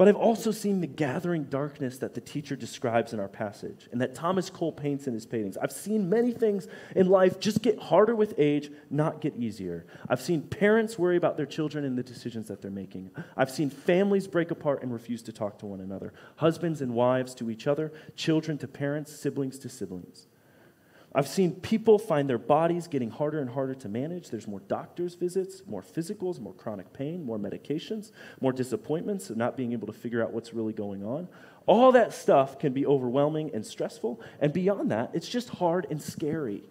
but 0.00 0.08
I've 0.08 0.16
also 0.16 0.50
seen 0.50 0.80
the 0.80 0.86
gathering 0.86 1.44
darkness 1.44 1.98
that 1.98 2.14
the 2.14 2.22
teacher 2.22 2.56
describes 2.56 3.12
in 3.12 3.20
our 3.20 3.28
passage 3.28 3.86
and 3.92 4.00
that 4.00 4.14
Thomas 4.14 4.48
Cole 4.48 4.72
paints 4.72 5.06
in 5.06 5.12
his 5.12 5.26
paintings. 5.26 5.58
I've 5.58 5.72
seen 5.72 6.08
many 6.08 6.32
things 6.32 6.68
in 6.96 7.10
life 7.10 7.38
just 7.38 7.60
get 7.60 7.78
harder 7.78 8.16
with 8.16 8.32
age, 8.38 8.70
not 8.88 9.20
get 9.20 9.36
easier. 9.36 9.84
I've 10.08 10.22
seen 10.22 10.40
parents 10.40 10.98
worry 10.98 11.18
about 11.18 11.36
their 11.36 11.44
children 11.44 11.84
and 11.84 11.98
the 11.98 12.02
decisions 12.02 12.48
that 12.48 12.62
they're 12.62 12.70
making. 12.70 13.10
I've 13.36 13.50
seen 13.50 13.68
families 13.68 14.26
break 14.26 14.50
apart 14.50 14.82
and 14.82 14.90
refuse 14.90 15.20
to 15.24 15.34
talk 15.34 15.58
to 15.58 15.66
one 15.66 15.82
another, 15.82 16.14
husbands 16.36 16.80
and 16.80 16.94
wives 16.94 17.34
to 17.34 17.50
each 17.50 17.66
other, 17.66 17.92
children 18.16 18.56
to 18.56 18.66
parents, 18.66 19.14
siblings 19.14 19.58
to 19.58 19.68
siblings. 19.68 20.28
I've 21.12 21.26
seen 21.26 21.56
people 21.56 21.98
find 21.98 22.30
their 22.30 22.38
bodies 22.38 22.86
getting 22.86 23.10
harder 23.10 23.40
and 23.40 23.50
harder 23.50 23.74
to 23.74 23.88
manage. 23.88 24.30
There's 24.30 24.46
more 24.46 24.60
doctor's 24.60 25.14
visits, 25.16 25.62
more 25.66 25.82
physicals, 25.82 26.38
more 26.38 26.52
chronic 26.52 26.92
pain, 26.92 27.24
more 27.24 27.38
medications, 27.38 28.12
more 28.40 28.52
disappointments 28.52 29.28
of 29.28 29.36
not 29.36 29.56
being 29.56 29.72
able 29.72 29.88
to 29.88 29.92
figure 29.92 30.22
out 30.22 30.32
what's 30.32 30.54
really 30.54 30.72
going 30.72 31.04
on. 31.04 31.26
All 31.66 31.92
that 31.92 32.12
stuff 32.12 32.60
can 32.60 32.72
be 32.72 32.86
overwhelming 32.86 33.50
and 33.52 33.66
stressful. 33.66 34.20
And 34.40 34.52
beyond 34.52 34.92
that, 34.92 35.10
it's 35.12 35.28
just 35.28 35.48
hard 35.48 35.86
and 35.90 36.00
scary. 36.00 36.62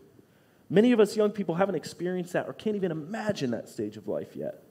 Many 0.70 0.94
of 0.94 1.02
us 1.02 1.18
young 1.18 1.32
people 1.32 1.56
haven't 1.56 1.76
experienced 1.76 2.34
that 2.34 2.48
or 2.48 2.54
can't 2.54 2.78
even 2.78 2.92
imagine 2.92 3.52
that 3.52 3.68
stage 3.68 3.98
of 3.98 4.08
life 4.08 4.36
yet. 4.36 4.64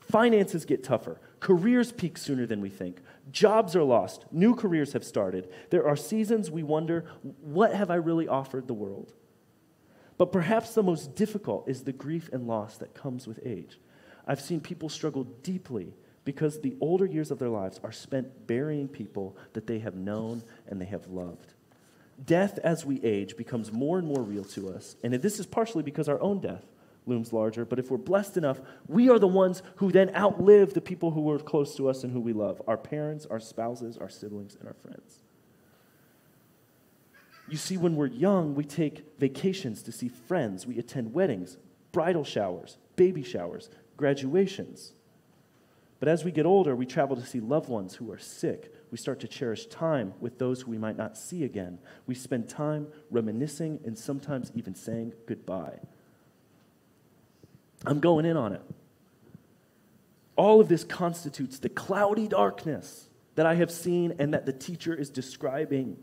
Finances 0.00 0.64
get 0.64 0.82
tougher. 0.84 1.20
Careers 1.38 1.92
peak 1.92 2.18
sooner 2.18 2.46
than 2.46 2.60
we 2.60 2.68
think. 2.68 3.00
Jobs 3.30 3.76
are 3.76 3.84
lost. 3.84 4.24
New 4.30 4.54
careers 4.54 4.92
have 4.92 5.04
started. 5.04 5.48
There 5.70 5.86
are 5.86 5.96
seasons 5.96 6.50
we 6.50 6.62
wonder, 6.62 7.04
what 7.22 7.74
have 7.74 7.90
I 7.90 7.96
really 7.96 8.28
offered 8.28 8.66
the 8.66 8.74
world? 8.74 9.12
But 10.18 10.32
perhaps 10.32 10.74
the 10.74 10.82
most 10.82 11.14
difficult 11.14 11.68
is 11.68 11.84
the 11.84 11.92
grief 11.92 12.28
and 12.32 12.46
loss 12.46 12.76
that 12.78 12.94
comes 12.94 13.26
with 13.26 13.40
age. 13.44 13.78
I've 14.26 14.40
seen 14.40 14.60
people 14.60 14.88
struggle 14.88 15.24
deeply 15.24 15.94
because 16.24 16.60
the 16.60 16.76
older 16.80 17.06
years 17.06 17.30
of 17.30 17.38
their 17.38 17.48
lives 17.48 17.80
are 17.82 17.92
spent 17.92 18.46
burying 18.46 18.88
people 18.88 19.36
that 19.54 19.66
they 19.66 19.78
have 19.78 19.94
known 19.94 20.42
and 20.68 20.80
they 20.80 20.86
have 20.86 21.06
loved. 21.08 21.54
Death 22.22 22.58
as 22.62 22.84
we 22.84 23.02
age 23.02 23.36
becomes 23.36 23.72
more 23.72 23.98
and 23.98 24.06
more 24.06 24.22
real 24.22 24.44
to 24.44 24.68
us, 24.68 24.96
and 25.02 25.14
this 25.14 25.40
is 25.40 25.46
partially 25.46 25.82
because 25.82 26.08
our 26.08 26.20
own 26.20 26.38
death 26.38 26.66
looms 27.10 27.32
larger. 27.32 27.66
But 27.66 27.78
if 27.78 27.90
we're 27.90 27.98
blessed 27.98 28.38
enough, 28.38 28.60
we 28.88 29.10
are 29.10 29.18
the 29.18 29.28
ones 29.28 29.62
who 29.76 29.92
then 29.92 30.14
outlive 30.16 30.72
the 30.72 30.80
people 30.80 31.10
who 31.10 31.20
were 31.20 31.38
close 31.38 31.76
to 31.76 31.90
us 31.90 32.04
and 32.04 32.12
who 32.12 32.20
we 32.20 32.32
love 32.32 32.62
our 32.66 32.78
parents, 32.78 33.26
our 33.26 33.40
spouses, 33.40 33.98
our 33.98 34.08
siblings, 34.08 34.56
and 34.58 34.66
our 34.66 34.74
friends. 34.74 35.18
You 37.48 37.58
see, 37.58 37.76
when 37.76 37.96
we're 37.96 38.06
young, 38.06 38.54
we 38.54 38.64
take 38.64 39.04
vacations 39.18 39.82
to 39.82 39.92
see 39.92 40.08
friends, 40.08 40.66
we 40.66 40.78
attend 40.78 41.12
weddings, 41.12 41.58
bridal 41.92 42.24
showers, 42.24 42.78
baby 42.94 43.24
showers, 43.24 43.68
graduations. 43.96 44.92
But 45.98 46.08
as 46.08 46.24
we 46.24 46.30
get 46.30 46.46
older, 46.46 46.74
we 46.74 46.86
travel 46.86 47.16
to 47.16 47.26
see 47.26 47.40
loved 47.40 47.68
ones 47.68 47.96
who 47.96 48.10
are 48.10 48.18
sick. 48.18 48.72
We 48.90 48.96
start 48.96 49.20
to 49.20 49.28
cherish 49.28 49.66
time 49.66 50.14
with 50.20 50.38
those 50.38 50.62
who 50.62 50.70
we 50.70 50.78
might 50.78 50.96
not 50.96 51.18
see 51.18 51.44
again. 51.44 51.78
We 52.06 52.14
spend 52.14 52.48
time 52.48 52.86
reminiscing 53.10 53.80
and 53.84 53.98
sometimes 53.98 54.50
even 54.54 54.74
saying 54.74 55.12
goodbye. 55.26 55.80
I'm 57.86 58.00
going 58.00 58.24
in 58.24 58.36
on 58.36 58.52
it. 58.52 58.62
All 60.36 60.60
of 60.60 60.68
this 60.68 60.84
constitutes 60.84 61.58
the 61.58 61.68
cloudy 61.68 62.28
darkness 62.28 63.08
that 63.34 63.46
I 63.46 63.54
have 63.54 63.70
seen 63.70 64.14
and 64.18 64.34
that 64.34 64.46
the 64.46 64.52
teacher 64.52 64.94
is 64.94 65.10
describing. 65.10 65.96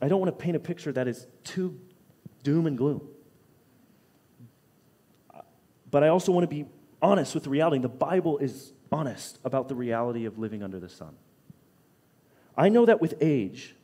I 0.00 0.08
don't 0.08 0.20
want 0.20 0.36
to 0.36 0.42
paint 0.42 0.56
a 0.56 0.60
picture 0.60 0.92
that 0.92 1.06
is 1.06 1.26
too 1.44 1.78
doom 2.42 2.66
and 2.66 2.76
gloom. 2.76 3.08
But 5.90 6.02
I 6.02 6.08
also 6.08 6.32
want 6.32 6.44
to 6.44 6.48
be 6.48 6.66
honest 7.00 7.34
with 7.34 7.44
the 7.44 7.50
reality. 7.50 7.78
The 7.78 7.88
Bible 7.88 8.38
is 8.38 8.72
honest 8.90 9.38
about 9.44 9.68
the 9.68 9.74
reality 9.74 10.24
of 10.24 10.38
living 10.38 10.62
under 10.62 10.80
the 10.80 10.88
sun. 10.88 11.14
I 12.56 12.68
know 12.68 12.86
that 12.86 13.00
with 13.00 13.14
age, 13.20 13.74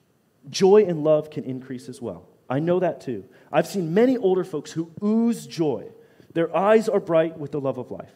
joy 0.50 0.84
and 0.84 1.04
love 1.04 1.30
can 1.30 1.44
increase 1.44 1.88
as 1.88 2.02
well. 2.02 2.26
I 2.48 2.60
know 2.60 2.80
that 2.80 3.00
too. 3.00 3.24
I've 3.52 3.66
seen 3.66 3.92
many 3.92 4.16
older 4.16 4.44
folks 4.44 4.72
who 4.72 4.90
ooze 5.02 5.46
joy. 5.46 5.88
Their 6.32 6.54
eyes 6.56 6.88
are 6.88 7.00
bright 7.00 7.38
with 7.38 7.52
the 7.52 7.60
love 7.60 7.78
of 7.78 7.90
life. 7.90 8.12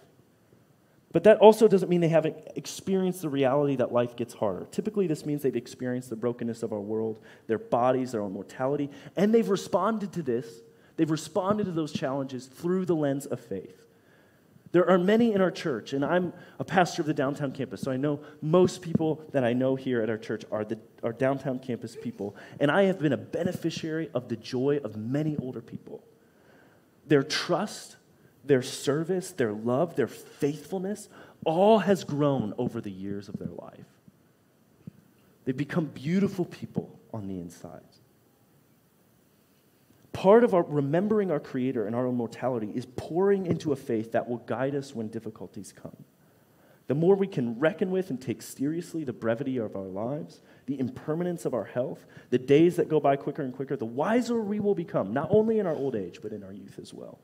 But 1.12 1.24
that 1.24 1.38
also 1.38 1.68
doesn't 1.68 1.90
mean 1.90 2.00
they 2.00 2.08
haven't 2.08 2.36
experienced 2.56 3.20
the 3.20 3.28
reality 3.28 3.76
that 3.76 3.92
life 3.92 4.16
gets 4.16 4.32
harder. 4.32 4.66
Typically, 4.70 5.06
this 5.06 5.26
means 5.26 5.42
they've 5.42 5.54
experienced 5.54 6.08
the 6.08 6.16
brokenness 6.16 6.62
of 6.62 6.72
our 6.72 6.80
world, 6.80 7.20
their 7.46 7.58
bodies, 7.58 8.12
their 8.12 8.22
own 8.22 8.32
mortality, 8.32 8.90
and 9.14 9.34
they've 9.34 9.50
responded 9.50 10.12
to 10.14 10.22
this. 10.22 10.46
They've 10.96 11.10
responded 11.10 11.64
to 11.64 11.72
those 11.72 11.92
challenges 11.92 12.46
through 12.46 12.86
the 12.86 12.96
lens 12.96 13.26
of 13.26 13.40
faith. 13.40 13.84
There 14.72 14.88
are 14.88 14.98
many 14.98 15.34
in 15.34 15.42
our 15.42 15.50
church, 15.50 15.92
and 15.92 16.02
I'm 16.02 16.32
a 16.58 16.64
pastor 16.64 17.02
of 17.02 17.06
the 17.06 17.12
downtown 17.14 17.52
campus, 17.52 17.82
so 17.82 17.92
I 17.92 17.98
know 17.98 18.20
most 18.40 18.80
people 18.80 19.22
that 19.32 19.44
I 19.44 19.52
know 19.52 19.76
here 19.76 20.00
at 20.00 20.08
our 20.08 20.16
church 20.16 20.44
are, 20.50 20.64
the, 20.64 20.78
are 21.02 21.12
downtown 21.12 21.58
campus 21.58 21.94
people, 21.94 22.34
and 22.58 22.70
I 22.70 22.84
have 22.84 22.98
been 22.98 23.12
a 23.12 23.18
beneficiary 23.18 24.10
of 24.14 24.28
the 24.28 24.36
joy 24.36 24.80
of 24.82 24.96
many 24.96 25.36
older 25.36 25.60
people. 25.60 26.02
Their 27.06 27.22
trust, 27.22 27.96
their 28.44 28.62
service, 28.62 29.30
their 29.30 29.52
love, 29.52 29.94
their 29.94 30.08
faithfulness, 30.08 31.10
all 31.44 31.80
has 31.80 32.02
grown 32.02 32.54
over 32.56 32.80
the 32.80 32.90
years 32.90 33.28
of 33.28 33.38
their 33.38 33.48
life. 33.48 33.84
They've 35.44 35.56
become 35.56 35.86
beautiful 35.86 36.46
people 36.46 36.98
on 37.12 37.28
the 37.28 37.38
inside. 37.38 37.82
Part 40.12 40.44
of 40.44 40.54
our 40.54 40.62
remembering 40.62 41.30
our 41.30 41.40
Creator 41.40 41.86
and 41.86 41.96
our 41.96 42.06
immortality 42.06 42.70
is 42.74 42.86
pouring 42.96 43.46
into 43.46 43.72
a 43.72 43.76
faith 43.76 44.12
that 44.12 44.28
will 44.28 44.38
guide 44.38 44.74
us 44.74 44.94
when 44.94 45.08
difficulties 45.08 45.72
come. 45.72 45.96
The 46.88 46.94
more 46.94 47.14
we 47.14 47.26
can 47.26 47.58
reckon 47.58 47.90
with 47.90 48.10
and 48.10 48.20
take 48.20 48.42
seriously 48.42 49.04
the 49.04 49.12
brevity 49.12 49.56
of 49.56 49.76
our 49.76 49.86
lives, 49.86 50.42
the 50.66 50.78
impermanence 50.78 51.46
of 51.46 51.54
our 51.54 51.64
health, 51.64 52.04
the 52.28 52.38
days 52.38 52.76
that 52.76 52.88
go 52.88 53.00
by 53.00 53.16
quicker 53.16 53.42
and 53.42 53.54
quicker, 53.54 53.76
the 53.76 53.86
wiser 53.86 54.42
we 54.42 54.60
will 54.60 54.74
become, 54.74 55.14
not 55.14 55.28
only 55.30 55.58
in 55.58 55.66
our 55.66 55.74
old 55.74 55.96
age, 55.96 56.18
but 56.20 56.32
in 56.32 56.42
our 56.42 56.52
youth 56.52 56.78
as 56.78 56.92
well. 56.92 57.18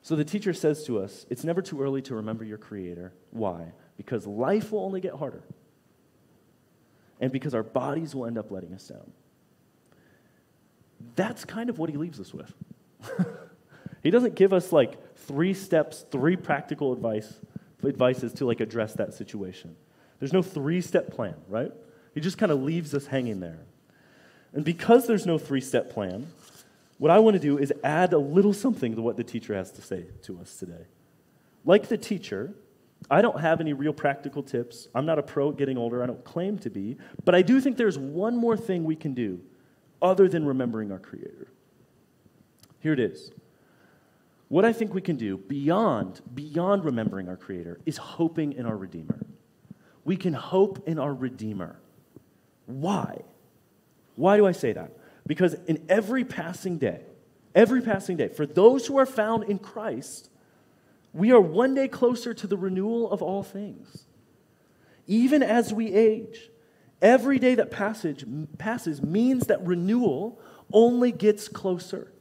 So 0.00 0.16
the 0.16 0.24
teacher 0.24 0.54
says 0.54 0.84
to 0.84 1.00
us, 1.00 1.26
it's 1.28 1.42
never 1.44 1.60
too 1.60 1.82
early 1.82 2.00
to 2.02 2.14
remember 2.14 2.44
your 2.44 2.58
Creator. 2.58 3.12
Why? 3.32 3.72
Because 3.96 4.26
life 4.26 4.70
will 4.72 4.84
only 4.84 5.00
get 5.00 5.14
harder, 5.14 5.42
and 7.20 7.32
because 7.32 7.54
our 7.54 7.64
bodies 7.64 8.14
will 8.14 8.26
end 8.26 8.38
up 8.38 8.50
letting 8.50 8.72
us 8.72 8.86
down. 8.86 9.12
That's 11.14 11.44
kind 11.44 11.70
of 11.70 11.78
what 11.78 11.90
he 11.90 11.96
leaves 11.96 12.20
us 12.20 12.32
with. 12.32 12.52
he 14.02 14.10
doesn't 14.10 14.34
give 14.34 14.52
us 14.52 14.72
like 14.72 15.16
three 15.16 15.54
steps, 15.54 16.04
three 16.10 16.36
practical 16.36 16.92
advice, 16.92 17.40
advices 17.84 18.32
to 18.34 18.46
like 18.46 18.60
address 18.60 18.94
that 18.94 19.14
situation. 19.14 19.76
There's 20.18 20.32
no 20.32 20.42
three 20.42 20.80
step 20.80 21.10
plan, 21.10 21.34
right? 21.48 21.72
He 22.14 22.20
just 22.20 22.38
kind 22.38 22.50
of 22.52 22.62
leaves 22.62 22.94
us 22.94 23.06
hanging 23.06 23.40
there. 23.40 23.58
And 24.52 24.64
because 24.64 25.06
there's 25.06 25.26
no 25.26 25.38
three 25.38 25.60
step 25.60 25.90
plan, 25.90 26.26
what 26.98 27.10
I 27.10 27.18
want 27.18 27.34
to 27.34 27.40
do 27.40 27.58
is 27.58 27.72
add 27.84 28.12
a 28.12 28.18
little 28.18 28.54
something 28.54 28.94
to 28.96 29.02
what 29.02 29.16
the 29.16 29.24
teacher 29.24 29.54
has 29.54 29.70
to 29.72 29.82
say 29.82 30.06
to 30.22 30.40
us 30.40 30.56
today. 30.56 30.86
Like 31.64 31.88
the 31.88 31.98
teacher, 31.98 32.54
I 33.10 33.20
don't 33.20 33.40
have 33.40 33.60
any 33.60 33.72
real 33.72 33.92
practical 33.92 34.42
tips. 34.42 34.88
I'm 34.94 35.04
not 35.04 35.18
a 35.18 35.22
pro 35.22 35.50
at 35.50 35.58
getting 35.58 35.76
older. 35.76 36.02
I 36.02 36.06
don't 36.06 36.24
claim 36.24 36.58
to 36.60 36.70
be. 36.70 36.96
But 37.24 37.34
I 37.34 37.42
do 37.42 37.60
think 37.60 37.76
there's 37.76 37.98
one 37.98 38.36
more 38.36 38.56
thing 38.56 38.84
we 38.84 38.96
can 38.96 39.12
do 39.14 39.40
other 40.00 40.28
than 40.28 40.44
remembering 40.44 40.92
our 40.92 40.98
Creator. 40.98 41.48
Here 42.80 42.92
it 42.92 43.00
is. 43.00 43.30
What 44.48 44.64
I 44.64 44.72
think 44.72 44.94
we 44.94 45.00
can 45.00 45.16
do 45.16 45.38
beyond, 45.38 46.20
beyond 46.34 46.84
remembering 46.84 47.28
our 47.28 47.36
Creator 47.36 47.80
is 47.84 47.96
hoping 47.96 48.52
in 48.52 48.66
our 48.66 48.76
Redeemer. 48.76 49.26
We 50.04 50.16
can 50.16 50.34
hope 50.34 50.86
in 50.86 50.98
our 50.98 51.12
Redeemer. 51.12 51.80
Why? 52.66 53.22
Why 54.14 54.36
do 54.36 54.46
I 54.46 54.52
say 54.52 54.72
that? 54.72 54.92
Because 55.26 55.54
in 55.66 55.84
every 55.88 56.24
passing 56.24 56.78
day, 56.78 57.00
every 57.54 57.82
passing 57.82 58.16
day, 58.16 58.28
for 58.28 58.46
those 58.46 58.86
who 58.86 58.96
are 58.98 59.06
found 59.06 59.44
in 59.44 59.58
Christ, 59.58 60.30
we 61.12 61.32
are 61.32 61.40
one 61.40 61.74
day 61.74 61.88
closer 61.88 62.32
to 62.34 62.46
the 62.46 62.56
renewal 62.56 63.10
of 63.10 63.22
all 63.22 63.42
things. 63.42 64.04
Even 65.08 65.42
as 65.42 65.72
we 65.72 65.92
age, 65.92 66.50
every 67.00 67.38
day 67.38 67.54
that 67.54 67.70
passage, 67.70 68.24
passes 68.58 69.02
means 69.02 69.46
that 69.46 69.64
renewal 69.66 70.40
only 70.72 71.12
gets 71.12 71.48
closer. 71.48 72.12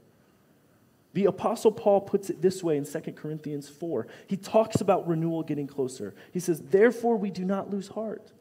The 1.14 1.26
Apostle 1.26 1.72
Paul 1.72 2.02
puts 2.02 2.30
it 2.30 2.42
this 2.42 2.62
way 2.62 2.78
in 2.78 2.86
2 2.86 3.00
Corinthians 3.14 3.70
4. 3.70 4.08
He 4.28 4.36
talks 4.36 4.82
about 4.82 5.08
renewal 5.08 5.44
getting 5.44 5.68
closer. 5.68 6.14
He 6.32 6.40
says, 6.40 6.62
Therefore, 6.62 7.16
we 7.16 7.32
do 7.32 7.46
not 7.46 7.70
lose 7.70 7.88
heart. 7.90 8.32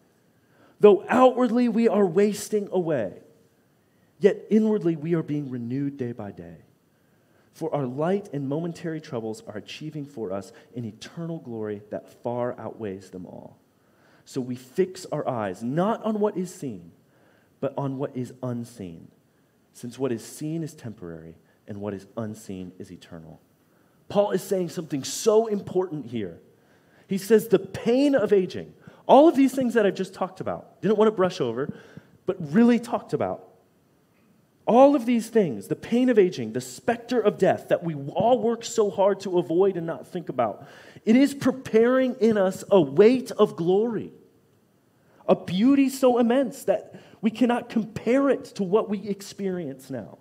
Though 0.80 1.04
outwardly 1.08 1.68
we 1.68 1.88
are 1.88 2.04
wasting 2.04 2.68
away, 2.72 3.20
Yet 4.24 4.46
inwardly 4.48 4.96
we 4.96 5.14
are 5.14 5.22
being 5.22 5.50
renewed 5.50 5.98
day 5.98 6.12
by 6.12 6.30
day. 6.30 6.56
For 7.52 7.74
our 7.74 7.84
light 7.84 8.30
and 8.32 8.48
momentary 8.48 9.00
troubles 9.00 9.42
are 9.46 9.58
achieving 9.58 10.06
for 10.06 10.32
us 10.32 10.50
an 10.74 10.86
eternal 10.86 11.38
glory 11.38 11.82
that 11.90 12.22
far 12.22 12.58
outweighs 12.58 13.10
them 13.10 13.26
all. 13.26 13.58
So 14.24 14.40
we 14.40 14.56
fix 14.56 15.06
our 15.12 15.28
eyes 15.28 15.62
not 15.62 16.02
on 16.02 16.20
what 16.20 16.36
is 16.36 16.54
seen, 16.54 16.92
but 17.60 17.74
on 17.76 17.98
what 17.98 18.16
is 18.16 18.32
unseen, 18.42 19.08
since 19.72 19.98
what 19.98 20.12
is 20.12 20.24
seen 20.24 20.62
is 20.62 20.74
temporary 20.74 21.34
and 21.66 21.80
what 21.80 21.94
is 21.94 22.06
unseen 22.16 22.72
is 22.78 22.90
eternal. 22.90 23.40
Paul 24.08 24.32
is 24.32 24.42
saying 24.42 24.68
something 24.68 25.02
so 25.04 25.46
important 25.46 26.06
here. 26.06 26.40
He 27.08 27.18
says 27.18 27.48
the 27.48 27.58
pain 27.58 28.14
of 28.14 28.32
aging, 28.32 28.74
all 29.06 29.28
of 29.28 29.36
these 29.36 29.54
things 29.54 29.74
that 29.74 29.86
I've 29.86 29.94
just 29.94 30.14
talked 30.14 30.40
about, 30.40 30.80
didn't 30.80 30.98
want 30.98 31.08
to 31.08 31.12
brush 31.12 31.40
over, 31.40 31.74
but 32.26 32.36
really 32.52 32.78
talked 32.78 33.12
about 33.12 33.48
all 34.66 34.96
of 34.96 35.04
these 35.04 35.28
things, 35.28 35.68
the 35.68 35.76
pain 35.76 36.08
of 36.08 36.18
aging, 36.18 36.52
the 36.52 36.60
specter 36.60 37.20
of 37.20 37.36
death 37.36 37.68
that 37.68 37.84
we 37.84 37.94
all 37.94 38.38
work 38.38 38.64
so 38.64 38.90
hard 38.90 39.20
to 39.20 39.38
avoid 39.38 39.76
and 39.76 39.86
not 39.86 40.06
think 40.06 40.28
about, 40.28 40.66
it 41.04 41.16
is 41.16 41.34
preparing 41.34 42.14
in 42.14 42.38
us 42.38 42.64
a 42.70 42.80
weight 42.80 43.30
of 43.32 43.56
glory, 43.56 44.10
a 45.28 45.36
beauty 45.36 45.88
so 45.90 46.18
immense 46.18 46.64
that 46.64 46.94
we 47.20 47.30
cannot 47.30 47.68
compare 47.68 48.30
it 48.30 48.44
to 48.44 48.62
what 48.62 48.88
we 48.88 49.06
experience 49.06 49.90
now. 49.90 50.18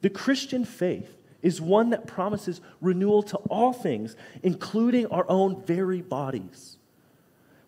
The 0.00 0.10
Christian 0.10 0.64
faith 0.64 1.16
is 1.42 1.60
one 1.60 1.90
that 1.90 2.06
promises 2.06 2.62
renewal 2.80 3.22
to 3.22 3.36
all 3.50 3.74
things, 3.74 4.16
including 4.42 5.06
our 5.06 5.26
own 5.28 5.62
very 5.62 6.00
bodies. 6.00 6.78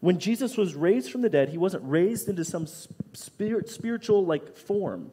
When 0.00 0.18
Jesus 0.18 0.56
was 0.56 0.74
raised 0.74 1.10
from 1.10 1.20
the 1.22 1.28
dead, 1.28 1.50
he 1.50 1.58
wasn't 1.58 1.84
raised 1.86 2.28
into 2.28 2.44
some 2.44 2.66
spirit, 3.12 3.68
spiritual 3.68 4.24
like 4.24 4.56
form. 4.56 5.10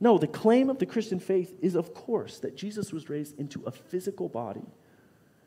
No, 0.00 0.16
the 0.18 0.28
claim 0.28 0.70
of 0.70 0.78
the 0.78 0.86
Christian 0.86 1.18
faith 1.18 1.56
is, 1.60 1.74
of 1.74 1.92
course, 1.92 2.38
that 2.38 2.56
Jesus 2.56 2.92
was 2.92 3.08
raised 3.08 3.38
into 3.38 3.62
a 3.64 3.70
physical 3.70 4.28
body. 4.28 4.66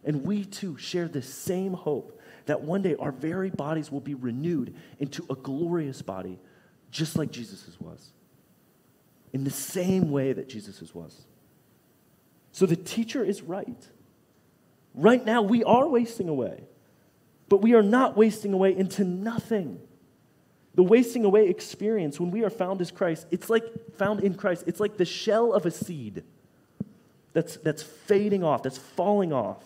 And 0.03 0.25
we 0.25 0.45
too 0.45 0.77
share 0.77 1.07
the 1.07 1.21
same 1.21 1.73
hope 1.73 2.19
that 2.45 2.61
one 2.61 2.81
day 2.81 2.95
our 2.95 3.11
very 3.11 3.49
bodies 3.49 3.91
will 3.91 4.01
be 4.01 4.15
renewed 4.15 4.75
into 4.99 5.25
a 5.29 5.35
glorious 5.35 6.01
body, 6.01 6.39
just 6.89 7.17
like 7.17 7.31
Jesus's 7.31 7.79
was. 7.79 8.11
In 9.31 9.43
the 9.43 9.51
same 9.51 10.11
way 10.11 10.33
that 10.33 10.49
Jesus's 10.49 10.93
was. 10.93 11.25
So 12.51 12.65
the 12.65 12.75
teacher 12.75 13.23
is 13.23 13.41
right. 13.41 13.87
Right 14.93 15.23
now, 15.23 15.41
we 15.41 15.63
are 15.63 15.87
wasting 15.87 16.27
away, 16.27 16.63
but 17.47 17.61
we 17.61 17.73
are 17.75 17.83
not 17.83 18.17
wasting 18.17 18.51
away 18.51 18.75
into 18.75 19.05
nothing. 19.05 19.79
The 20.75 20.83
wasting 20.83 21.25
away 21.25 21.49
experience 21.49 22.19
when 22.19 22.31
we 22.31 22.43
are 22.43 22.49
found 22.49 22.81
as 22.81 22.91
Christ, 22.91 23.27
it's 23.29 23.49
like 23.49 23.65
found 23.95 24.21
in 24.21 24.35
Christ, 24.35 24.63
it's 24.67 24.79
like 24.79 24.97
the 24.97 25.05
shell 25.05 25.53
of 25.53 25.65
a 25.65 25.71
seed 25.71 26.23
that's, 27.33 27.57
that's 27.57 27.83
fading 27.83 28.43
off, 28.43 28.63
that's 28.63 28.77
falling 28.77 29.33
off. 29.33 29.63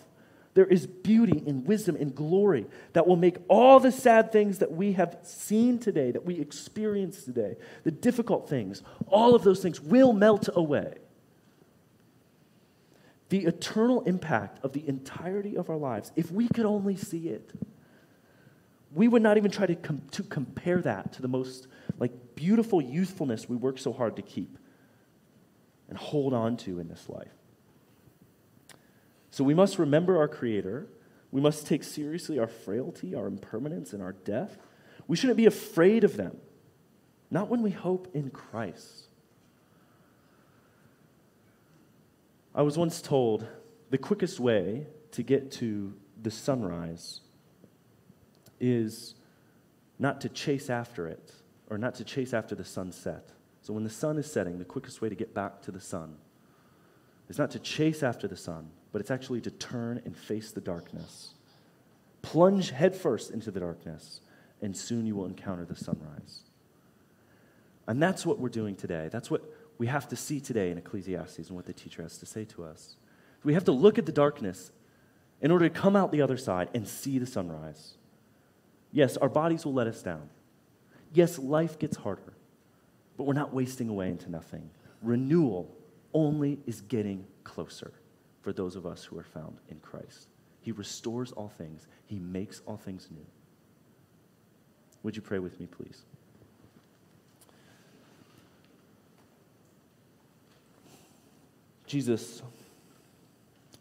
There 0.54 0.66
is 0.66 0.86
beauty 0.86 1.42
and 1.46 1.66
wisdom 1.66 1.96
and 1.96 2.14
glory 2.14 2.66
that 2.94 3.06
will 3.06 3.16
make 3.16 3.36
all 3.46 3.78
the 3.78 3.92
sad 3.92 4.32
things 4.32 4.58
that 4.58 4.72
we 4.72 4.94
have 4.94 5.18
seen 5.22 5.78
today, 5.78 6.10
that 6.12 6.24
we 6.24 6.40
experience 6.40 7.24
today, 7.24 7.56
the 7.84 7.90
difficult 7.90 8.48
things, 8.48 8.82
all 9.06 9.34
of 9.34 9.42
those 9.42 9.60
things 9.60 9.80
will 9.80 10.12
melt 10.12 10.48
away. 10.54 10.94
The 13.28 13.44
eternal 13.44 14.00
impact 14.02 14.64
of 14.64 14.72
the 14.72 14.88
entirety 14.88 15.56
of 15.56 15.68
our 15.68 15.76
lives, 15.76 16.10
if 16.16 16.30
we 16.30 16.48
could 16.48 16.64
only 16.64 16.96
see 16.96 17.28
it 17.28 17.52
we 18.96 19.08
would 19.08 19.20
not 19.20 19.36
even 19.36 19.50
try 19.50 19.66
to, 19.66 19.74
com- 19.74 20.00
to 20.10 20.22
compare 20.22 20.80
that 20.80 21.12
to 21.12 21.22
the 21.22 21.28
most 21.28 21.68
like 21.98 22.34
beautiful 22.34 22.80
youthfulness 22.80 23.46
we 23.46 23.54
work 23.54 23.78
so 23.78 23.92
hard 23.92 24.16
to 24.16 24.22
keep 24.22 24.58
and 25.90 25.98
hold 25.98 26.32
on 26.32 26.56
to 26.56 26.80
in 26.80 26.88
this 26.88 27.06
life. 27.08 27.28
So 29.30 29.44
we 29.44 29.52
must 29.52 29.78
remember 29.78 30.16
our 30.16 30.28
Creator. 30.28 30.88
We 31.30 31.42
must 31.42 31.66
take 31.66 31.84
seriously 31.84 32.38
our 32.38 32.46
frailty, 32.46 33.14
our 33.14 33.26
impermanence, 33.26 33.92
and 33.92 34.02
our 34.02 34.12
death. 34.12 34.56
We 35.06 35.16
shouldn't 35.16 35.36
be 35.36 35.44
afraid 35.44 36.02
of 36.02 36.16
them, 36.16 36.38
not 37.30 37.50
when 37.50 37.60
we 37.60 37.72
hope 37.72 38.08
in 38.14 38.30
Christ. 38.30 39.08
I 42.54 42.62
was 42.62 42.78
once 42.78 43.02
told 43.02 43.46
the 43.90 43.98
quickest 43.98 44.40
way 44.40 44.86
to 45.12 45.22
get 45.22 45.52
to 45.52 45.92
the 46.22 46.30
sunrise 46.30 47.20
is 48.60 49.14
not 49.98 50.20
to 50.22 50.28
chase 50.28 50.70
after 50.70 51.06
it 51.06 51.32
or 51.68 51.78
not 51.78 51.94
to 51.96 52.04
chase 52.04 52.32
after 52.32 52.54
the 52.54 52.64
sunset. 52.64 53.30
So 53.62 53.72
when 53.72 53.84
the 53.84 53.90
sun 53.90 54.18
is 54.18 54.30
setting, 54.30 54.58
the 54.58 54.64
quickest 54.64 55.00
way 55.00 55.08
to 55.08 55.14
get 55.14 55.34
back 55.34 55.62
to 55.62 55.72
the 55.72 55.80
sun 55.80 56.16
is 57.28 57.38
not 57.38 57.50
to 57.52 57.58
chase 57.58 58.02
after 58.02 58.28
the 58.28 58.36
sun, 58.36 58.70
but 58.92 59.00
it's 59.00 59.10
actually 59.10 59.40
to 59.42 59.50
turn 59.50 60.00
and 60.04 60.16
face 60.16 60.52
the 60.52 60.60
darkness. 60.60 61.34
Plunge 62.22 62.70
headfirst 62.70 63.30
into 63.30 63.50
the 63.50 63.60
darkness, 63.60 64.20
and 64.62 64.76
soon 64.76 65.06
you 65.06 65.16
will 65.16 65.26
encounter 65.26 65.64
the 65.64 65.76
sunrise. 65.76 66.40
And 67.88 68.02
that's 68.02 68.24
what 68.24 68.38
we're 68.38 68.48
doing 68.48 68.76
today. 68.76 69.08
That's 69.10 69.30
what 69.30 69.42
we 69.78 69.86
have 69.88 70.08
to 70.08 70.16
see 70.16 70.40
today 70.40 70.70
in 70.70 70.78
Ecclesiastes 70.78 71.48
and 71.48 71.56
what 71.56 71.66
the 71.66 71.72
teacher 71.72 72.02
has 72.02 72.18
to 72.18 72.26
say 72.26 72.44
to 72.46 72.64
us. 72.64 72.96
We 73.44 73.54
have 73.54 73.64
to 73.64 73.72
look 73.72 73.98
at 73.98 74.06
the 74.06 74.12
darkness 74.12 74.72
in 75.40 75.50
order 75.50 75.68
to 75.68 75.74
come 75.74 75.94
out 75.94 76.10
the 76.10 76.22
other 76.22 76.36
side 76.36 76.68
and 76.74 76.88
see 76.88 77.18
the 77.18 77.26
sunrise. 77.26 77.95
Yes, 78.96 79.18
our 79.18 79.28
bodies 79.28 79.66
will 79.66 79.74
let 79.74 79.88
us 79.88 80.00
down. 80.00 80.30
Yes, 81.12 81.38
life 81.38 81.78
gets 81.78 81.98
harder, 81.98 82.32
but 83.18 83.24
we're 83.24 83.34
not 83.34 83.52
wasting 83.52 83.90
away 83.90 84.08
into 84.08 84.30
nothing. 84.30 84.70
Renewal 85.02 85.70
only 86.14 86.60
is 86.64 86.80
getting 86.80 87.26
closer 87.44 87.92
for 88.40 88.54
those 88.54 88.74
of 88.74 88.86
us 88.86 89.04
who 89.04 89.18
are 89.18 89.22
found 89.22 89.58
in 89.68 89.80
Christ. 89.80 90.28
He 90.62 90.72
restores 90.72 91.30
all 91.32 91.52
things, 91.58 91.86
He 92.06 92.18
makes 92.18 92.62
all 92.64 92.78
things 92.78 93.08
new. 93.10 93.26
Would 95.02 95.14
you 95.14 95.20
pray 95.20 95.40
with 95.40 95.60
me, 95.60 95.66
please? 95.66 96.00
Jesus, 101.86 102.40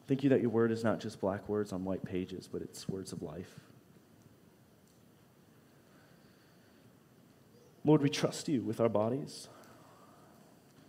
thank 0.09 0.25
you 0.25 0.29
that 0.31 0.41
your 0.41 0.49
word 0.49 0.73
is 0.73 0.83
not 0.83 0.99
just 0.99 1.21
black 1.21 1.47
words 1.47 1.71
on 1.71 1.85
white 1.85 2.03
pages, 2.03 2.49
but 2.51 2.61
it's 2.61 2.89
words 2.89 3.13
of 3.13 3.21
life. 3.21 3.61
Lord, 7.85 8.01
we 8.01 8.09
trust 8.09 8.49
you 8.49 8.61
with 8.61 8.81
our 8.81 8.89
bodies. 8.89 9.47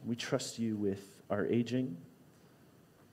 We 0.07 0.17
trust 0.17 0.59
you 0.59 0.77
with 0.77 1.21
our 1.29 1.47
aging. 1.47 1.99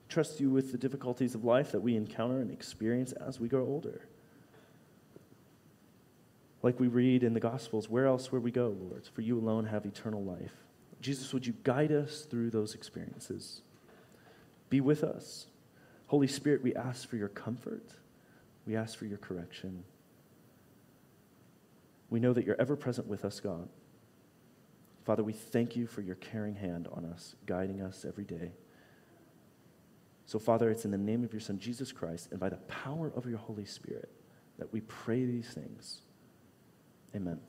Trust 0.08 0.40
you 0.40 0.50
with 0.50 0.72
the 0.72 0.78
difficulties 0.78 1.34
of 1.34 1.44
life 1.44 1.72
that 1.72 1.80
we 1.80 1.94
encounter 1.94 2.40
and 2.40 2.50
experience 2.50 3.12
as 3.12 3.38
we 3.38 3.46
grow 3.46 3.66
older. 3.66 4.08
Like 6.62 6.80
we 6.80 6.88
read 6.88 7.22
in 7.22 7.34
the 7.34 7.40
Gospels, 7.40 7.90
where 7.90 8.06
else 8.06 8.32
will 8.32 8.40
we 8.40 8.50
go, 8.50 8.74
Lord? 8.80 9.06
For 9.12 9.20
you 9.20 9.38
alone 9.38 9.66
have 9.66 9.84
eternal 9.84 10.24
life. 10.24 10.54
Jesus, 11.02 11.34
would 11.34 11.46
you 11.46 11.54
guide 11.62 11.92
us 11.92 12.22
through 12.22 12.50
those 12.50 12.74
experiences? 12.74 13.60
Be 14.70 14.80
with 14.80 15.04
us. 15.04 15.48
Holy 16.06 16.26
Spirit, 16.26 16.62
we 16.62 16.74
ask 16.74 17.06
for 17.06 17.16
your 17.16 17.28
comfort. 17.28 17.90
We 18.66 18.76
ask 18.76 18.96
for 18.96 19.04
your 19.04 19.18
correction. 19.18 19.84
We 22.14 22.20
know 22.20 22.32
that 22.32 22.46
you're 22.46 22.60
ever 22.60 22.76
present 22.76 23.08
with 23.08 23.24
us, 23.24 23.40
God. 23.40 23.68
Father, 25.04 25.24
we 25.24 25.32
thank 25.32 25.74
you 25.74 25.88
for 25.88 26.00
your 26.00 26.14
caring 26.14 26.54
hand 26.54 26.86
on 26.92 27.04
us, 27.04 27.34
guiding 27.44 27.80
us 27.82 28.04
every 28.06 28.22
day. 28.22 28.52
So, 30.24 30.38
Father, 30.38 30.70
it's 30.70 30.84
in 30.84 30.92
the 30.92 30.96
name 30.96 31.24
of 31.24 31.32
your 31.32 31.40
Son, 31.40 31.58
Jesus 31.58 31.90
Christ, 31.90 32.28
and 32.30 32.38
by 32.38 32.50
the 32.50 32.58
power 32.68 33.12
of 33.16 33.26
your 33.26 33.38
Holy 33.38 33.64
Spirit 33.64 34.12
that 34.58 34.72
we 34.72 34.82
pray 34.82 35.24
these 35.24 35.48
things. 35.48 36.02
Amen. 37.16 37.40